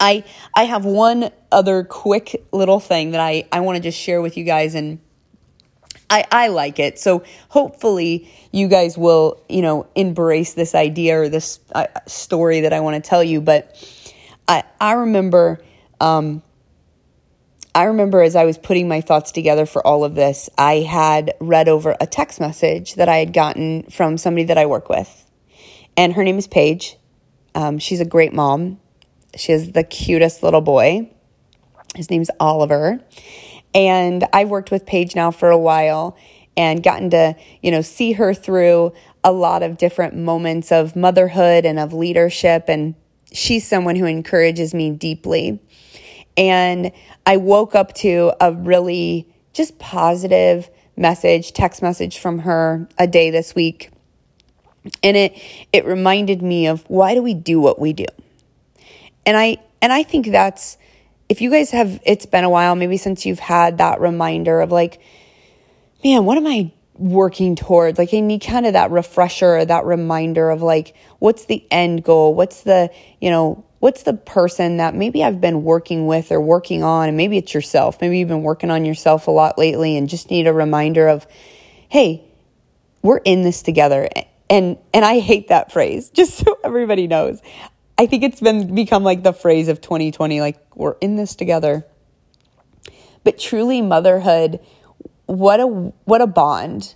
i 0.00 0.24
i 0.54 0.64
have 0.64 0.84
one 0.84 1.30
other 1.50 1.84
quick 1.84 2.44
little 2.52 2.80
thing 2.80 3.12
that 3.12 3.20
i 3.20 3.44
i 3.52 3.60
want 3.60 3.76
to 3.76 3.82
just 3.82 3.98
share 3.98 4.20
with 4.20 4.36
you 4.36 4.44
guys 4.44 4.74
and 4.74 4.98
I, 6.10 6.24
I 6.30 6.48
like 6.48 6.78
it. 6.78 6.98
So 6.98 7.24
hopefully 7.48 8.30
you 8.52 8.68
guys 8.68 8.96
will, 8.96 9.40
you 9.48 9.62
know, 9.62 9.86
embrace 9.94 10.52
this 10.52 10.74
idea 10.74 11.18
or 11.18 11.28
this 11.30 11.58
uh, 11.74 11.86
story 12.06 12.60
that 12.60 12.74
I 12.74 12.80
want 12.80 13.02
to 13.02 13.08
tell 13.08 13.24
you. 13.24 13.40
But 13.40 13.74
I, 14.46 14.64
I 14.78 14.92
remember 14.92 15.60
Um, 16.00 16.42
I 17.74 17.84
remember 17.84 18.22
as 18.22 18.36
I 18.36 18.44
was 18.44 18.56
putting 18.56 18.86
my 18.86 19.00
thoughts 19.00 19.32
together 19.32 19.66
for 19.66 19.84
all 19.84 20.04
of 20.04 20.14
this, 20.14 20.48
I 20.56 20.76
had 20.76 21.34
read 21.40 21.68
over 21.68 21.96
a 22.00 22.06
text 22.06 22.38
message 22.38 22.94
that 22.94 23.08
I 23.08 23.16
had 23.16 23.32
gotten 23.32 23.82
from 23.90 24.16
somebody 24.16 24.44
that 24.44 24.58
I 24.58 24.66
work 24.66 24.88
with. 24.88 25.28
And 25.96 26.12
her 26.12 26.22
name 26.22 26.38
is 26.38 26.46
Paige. 26.46 26.96
Um, 27.54 27.78
she's 27.78 28.00
a 28.00 28.04
great 28.04 28.32
mom. 28.32 28.80
She 29.36 29.50
has 29.50 29.72
the 29.72 29.82
cutest 29.82 30.42
little 30.42 30.60
boy. 30.60 31.10
His 31.96 32.10
name's 32.10 32.30
Oliver. 32.38 33.00
And 33.74 34.24
I've 34.32 34.50
worked 34.50 34.70
with 34.70 34.86
Paige 34.86 35.16
now 35.16 35.32
for 35.32 35.50
a 35.50 35.58
while 35.58 36.16
and 36.56 36.80
gotten 36.82 37.10
to, 37.10 37.34
you 37.60 37.72
know, 37.72 37.82
see 37.82 38.12
her 38.12 38.32
through 38.34 38.92
a 39.24 39.32
lot 39.32 39.64
of 39.64 39.78
different 39.78 40.14
moments 40.14 40.70
of 40.70 40.94
motherhood 40.94 41.64
and 41.64 41.80
of 41.80 41.92
leadership. 41.92 42.66
And 42.68 42.94
she's 43.32 43.66
someone 43.66 43.96
who 43.96 44.06
encourages 44.06 44.74
me 44.74 44.90
deeply. 44.90 45.60
And 46.36 46.92
I 47.26 47.36
woke 47.36 47.74
up 47.74 47.94
to 47.96 48.32
a 48.40 48.52
really 48.52 49.28
just 49.52 49.78
positive 49.78 50.68
message, 50.96 51.52
text 51.52 51.82
message 51.82 52.18
from 52.18 52.40
her 52.40 52.88
a 52.98 53.06
day 53.06 53.30
this 53.30 53.54
week. 53.54 53.90
And 55.02 55.16
it 55.16 55.40
it 55.72 55.86
reminded 55.86 56.42
me 56.42 56.66
of 56.66 56.84
why 56.88 57.14
do 57.14 57.22
we 57.22 57.34
do 57.34 57.60
what 57.60 57.78
we 57.78 57.92
do? 57.92 58.06
And 59.24 59.36
I 59.36 59.58
and 59.80 59.92
I 59.92 60.02
think 60.02 60.26
that's 60.26 60.76
if 61.28 61.40
you 61.40 61.50
guys 61.50 61.70
have 61.70 62.00
it's 62.04 62.26
been 62.26 62.44
a 62.44 62.50
while 62.50 62.74
maybe 62.74 62.96
since 62.98 63.24
you've 63.24 63.38
had 63.38 63.78
that 63.78 64.00
reminder 64.00 64.60
of 64.60 64.70
like 64.70 65.00
man, 66.04 66.26
what 66.26 66.36
am 66.36 66.46
I 66.46 66.70
working 66.96 67.56
towards? 67.56 67.98
Like 67.98 68.12
I 68.12 68.20
need 68.20 68.40
kind 68.40 68.66
of 68.66 68.74
that 68.74 68.90
refresher, 68.90 69.64
that 69.64 69.84
reminder 69.84 70.50
of 70.50 70.62
like 70.62 70.94
what's 71.18 71.46
the 71.46 71.66
end 71.70 72.04
goal? 72.04 72.34
What's 72.34 72.62
the, 72.62 72.90
you 73.20 73.30
know, 73.30 73.64
what's 73.84 74.04
the 74.04 74.14
person 74.14 74.78
that 74.78 74.94
maybe 74.94 75.22
I've 75.22 75.42
been 75.42 75.62
working 75.62 76.06
with 76.06 76.32
or 76.32 76.40
working 76.40 76.82
on, 76.82 77.08
and 77.08 77.18
maybe 77.18 77.36
it's 77.36 77.52
yourself. 77.52 78.00
Maybe 78.00 78.18
you've 78.18 78.28
been 78.28 78.42
working 78.42 78.70
on 78.70 78.86
yourself 78.86 79.26
a 79.26 79.30
lot 79.30 79.58
lately 79.58 79.98
and 79.98 80.08
just 80.08 80.30
need 80.30 80.46
a 80.46 80.54
reminder 80.54 81.06
of, 81.06 81.26
hey, 81.90 82.24
we're 83.02 83.18
in 83.18 83.42
this 83.42 83.60
together. 83.60 84.08
And 84.48 84.78
and 84.94 85.04
I 85.04 85.18
hate 85.18 85.48
that 85.48 85.70
phrase, 85.70 86.08
just 86.14 86.38
so 86.38 86.58
everybody 86.64 87.06
knows. 87.06 87.42
I 87.98 88.06
think 88.06 88.22
it's 88.22 88.40
been 88.40 88.74
become 88.74 89.04
like 89.04 89.22
the 89.22 89.34
phrase 89.34 89.68
of 89.68 89.82
2020, 89.82 90.40
like 90.40 90.56
we're 90.74 90.96
in 91.02 91.16
this 91.16 91.34
together. 91.34 91.84
But 93.22 93.38
truly 93.38 93.82
motherhood, 93.82 94.60
what 95.26 95.60
a 95.60 95.66
what 95.66 96.22
a 96.22 96.26
bond 96.26 96.94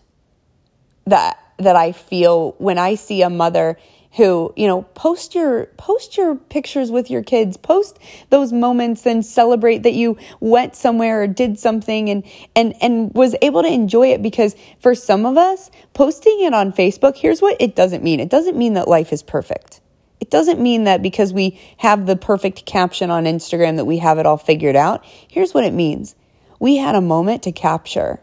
that 1.07 1.39
that 1.59 1.77
I 1.77 1.93
feel 1.93 2.53
when 2.57 2.79
I 2.79 2.95
see 2.95 3.21
a 3.21 3.29
mother 3.29 3.77
who 4.13 4.53
you 4.57 4.67
know 4.67 4.83
post 4.95 5.35
your 5.35 5.67
post 5.77 6.17
your 6.17 6.35
pictures 6.35 6.91
with 6.91 7.11
your 7.11 7.23
kids. 7.23 7.57
Post 7.57 7.99
those 8.31 8.53
moments 8.53 9.07
and 9.07 9.25
celebrate 9.25 9.83
that 9.83 9.95
you 9.95 10.17
went 10.41 10.75
somewhere 10.75 11.23
or 11.23 11.27
did 11.27 11.59
something 11.59 12.09
and 12.09 12.25
and 12.57 12.75
and 12.81 13.13
was 13.15 13.35
able 13.43 13.63
to 13.63 13.69
enjoy 13.69 14.09
it 14.09 14.23
because 14.23 14.57
for 14.81 14.95
some 14.95 15.27
of 15.27 15.37
us 15.37 15.71
posting 15.95 16.41
it 16.41 16.55
on 16.55 16.73
Facebook 16.73 17.17
here's 17.17 17.43
what 17.43 17.57
it 17.61 17.77
doesn't 17.77 18.03
mean. 18.03 18.21
It 18.21 18.31
doesn't 18.31 18.57
mean 18.57 18.75
that 18.75 18.89
life 18.89 19.13
is 19.13 19.23
perfect. 19.23 19.81
It 20.21 20.31
doesn't 20.31 20.61
mean 20.61 20.85
that 20.85 21.01
because 21.01 21.33
we 21.33 21.61
have 21.77 22.07
the 22.07 22.17
perfect 22.17 22.67
caption 22.67 23.11
on 23.11 23.25
Instagram 23.25 23.77
that 23.77 23.85
we 23.85 23.99
have 23.99 24.19
it 24.19 24.27
all 24.27 24.37
figured 24.37 24.75
out. 24.75 25.05
Here's 25.05 25.55
what 25.55 25.65
it 25.65 25.73
means. 25.73 26.17
We 26.59 26.77
had 26.77 26.97
a 26.97 27.01
moment 27.01 27.45
to 27.45 27.53
capture 27.53 28.21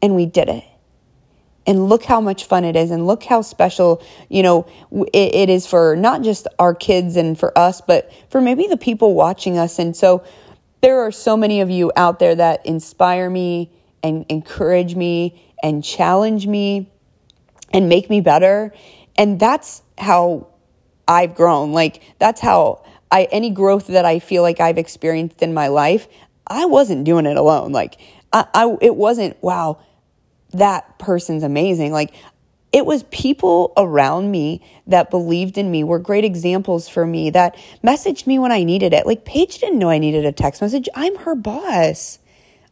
and 0.00 0.14
we 0.14 0.26
did 0.26 0.48
it 0.48 0.64
and 1.66 1.88
look 1.88 2.04
how 2.04 2.20
much 2.20 2.44
fun 2.44 2.64
it 2.64 2.76
is 2.76 2.90
and 2.90 3.06
look 3.06 3.22
how 3.24 3.40
special 3.42 4.02
you 4.28 4.42
know 4.42 4.66
it, 5.12 5.34
it 5.34 5.48
is 5.48 5.66
for 5.66 5.96
not 5.96 6.22
just 6.22 6.46
our 6.58 6.74
kids 6.74 7.16
and 7.16 7.38
for 7.38 7.56
us 7.56 7.80
but 7.80 8.12
for 8.28 8.40
maybe 8.40 8.66
the 8.66 8.76
people 8.76 9.14
watching 9.14 9.58
us. 9.58 9.78
And 9.78 9.96
so 9.96 10.24
there 10.80 11.00
are 11.00 11.12
so 11.12 11.36
many 11.36 11.60
of 11.60 11.70
you 11.70 11.92
out 11.96 12.18
there 12.18 12.34
that 12.34 12.64
inspire 12.66 13.30
me 13.30 13.70
and 14.02 14.26
encourage 14.28 14.96
me 14.96 15.40
and 15.62 15.84
challenge 15.84 16.46
me 16.46 16.90
and 17.72 17.88
make 17.88 18.10
me 18.10 18.20
better. 18.20 18.72
And 19.16 19.38
that's 19.38 19.82
how 19.98 20.48
i've 21.06 21.34
grown. 21.34 21.72
Like 21.72 22.02
that's 22.18 22.40
how 22.40 22.84
i 23.10 23.24
any 23.30 23.50
growth 23.50 23.88
that 23.88 24.04
i 24.04 24.18
feel 24.18 24.42
like 24.42 24.58
i've 24.60 24.78
experienced 24.78 25.42
in 25.42 25.52
my 25.52 25.68
life 25.68 26.08
i 26.46 26.64
wasn't 26.64 27.04
doing 27.04 27.26
it 27.26 27.36
alone. 27.36 27.72
Like 27.72 28.00
I, 28.32 28.46
I 28.54 28.76
it 28.80 28.96
wasn't 28.96 29.40
wow 29.42 29.78
that 30.52 30.98
person's 30.98 31.42
amazing. 31.42 31.92
Like 31.92 32.14
it 32.72 32.86
was 32.86 33.02
people 33.04 33.72
around 33.76 34.30
me 34.30 34.62
that 34.86 35.10
believed 35.10 35.58
in 35.58 35.70
me, 35.70 35.84
were 35.84 35.98
great 35.98 36.24
examples 36.24 36.88
for 36.88 37.06
me, 37.06 37.28
that 37.30 37.56
messaged 37.84 38.26
me 38.26 38.38
when 38.38 38.50
I 38.50 38.64
needed 38.64 38.94
it. 38.94 39.06
Like 39.06 39.24
Paige 39.24 39.58
didn't 39.58 39.78
know 39.78 39.90
I 39.90 39.98
needed 39.98 40.24
a 40.24 40.32
text 40.32 40.62
message. 40.62 40.88
I'm 40.94 41.16
her 41.18 41.34
boss. 41.34 42.18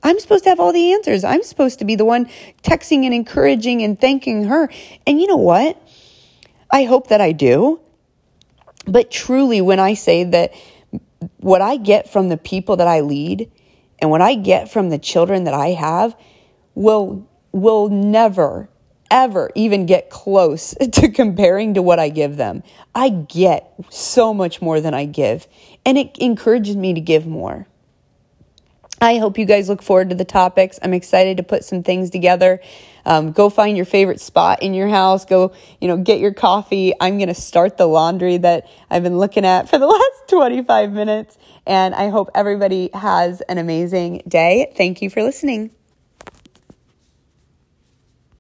I'm 0.03 0.19
supposed 0.19 0.45
to 0.45 0.51
have 0.51 0.61
all 0.61 0.73
the 0.73 0.93
answers. 0.93 1.25
I'm 1.25 1.43
supposed 1.43 1.79
to 1.81 1.85
be 1.85 1.95
the 1.95 2.07
one 2.07 2.27
texting 2.62 3.05
and 3.05 3.12
encouraging 3.12 3.83
and 3.83 4.01
thanking 4.01 4.45
her. 4.45 4.71
And 5.07 5.21
you 5.21 5.27
know 5.27 5.37
what? 5.37 5.81
I 6.71 6.85
hope 6.85 7.09
that 7.09 7.21
I 7.21 7.33
do. 7.33 7.81
But 8.87 9.11
truly, 9.11 9.61
when 9.61 9.79
I 9.79 9.93
say 9.93 10.25
that 10.25 10.55
what 11.37 11.61
I 11.61 11.77
get 11.77 12.11
from 12.11 12.31
the 12.31 12.38
people 12.38 12.77
that 12.77 12.88
I 12.88 13.01
lead 13.01 13.51
and 13.99 14.11
what 14.11 14.23
I 14.23 14.35
get 14.35 14.73
from 14.73 14.88
the 14.88 14.99
children 14.99 15.45
that 15.45 15.53
I 15.53 15.69
have 15.69 16.16
will 16.75 17.29
will 17.53 17.89
never, 17.89 18.69
ever 19.11 19.51
even 19.55 19.87
get 19.87 20.11
close 20.11 20.75
to 20.93 21.09
comparing 21.11 21.75
to 21.75 21.83
what 21.83 21.99
I 21.99 22.09
give 22.09 22.37
them. 22.37 22.63
I 22.95 23.09
get 23.11 23.73
so 23.91 24.33
much 24.35 24.63
more 24.63 24.81
than 24.81 24.95
I 24.95 25.05
give, 25.05 25.47
and 25.85 25.99
it 25.99 26.17
encourages 26.19 26.77
me 26.77 26.95
to 26.95 27.01
give 27.01 27.27
more. 27.27 27.67
I 29.03 29.17
hope 29.17 29.39
you 29.39 29.47
guys 29.47 29.71
look 29.71 29.81
forward 29.81 30.11
to 30.11 30.15
the 30.15 30.27
topics. 30.27 30.79
I'm 30.83 30.93
excited 30.93 31.39
to 31.39 31.43
put 31.43 31.65
some 31.65 31.83
things 31.83 32.11
together. 32.11 32.61
Um, 33.07 33.33
go 33.33 33.49
find 33.49 33.75
your 33.75 33.87
favorite 33.87 34.21
spot 34.21 34.63
in 34.63 34.75
your 34.75 34.89
house. 34.89 35.25
Go, 35.25 35.53
you 35.81 35.89
know, 35.89 35.97
get 35.97 36.21
your 36.21 36.35
coffee. 36.35 36.93
I'm 37.01 37.17
going 37.17 37.29
to 37.29 37.35
start 37.35 37.79
the 37.79 37.87
laundry 37.87 38.37
that 38.37 38.69
I've 38.91 39.03
been 39.03 39.17
looking 39.17 39.47
at 39.47 39.71
for 39.71 39.79
the 39.79 39.87
last 39.89 40.29
25 40.29 40.93
minutes. 40.93 41.39
And 41.67 41.95
I 41.95 42.11
hope 42.11 42.31
everybody 42.35 42.91
has 42.93 43.41
an 43.43 43.57
amazing 43.57 44.23
day. 44.29 44.71
Thank 44.77 45.01
you 45.01 45.09
for 45.09 45.23
listening. 45.23 45.71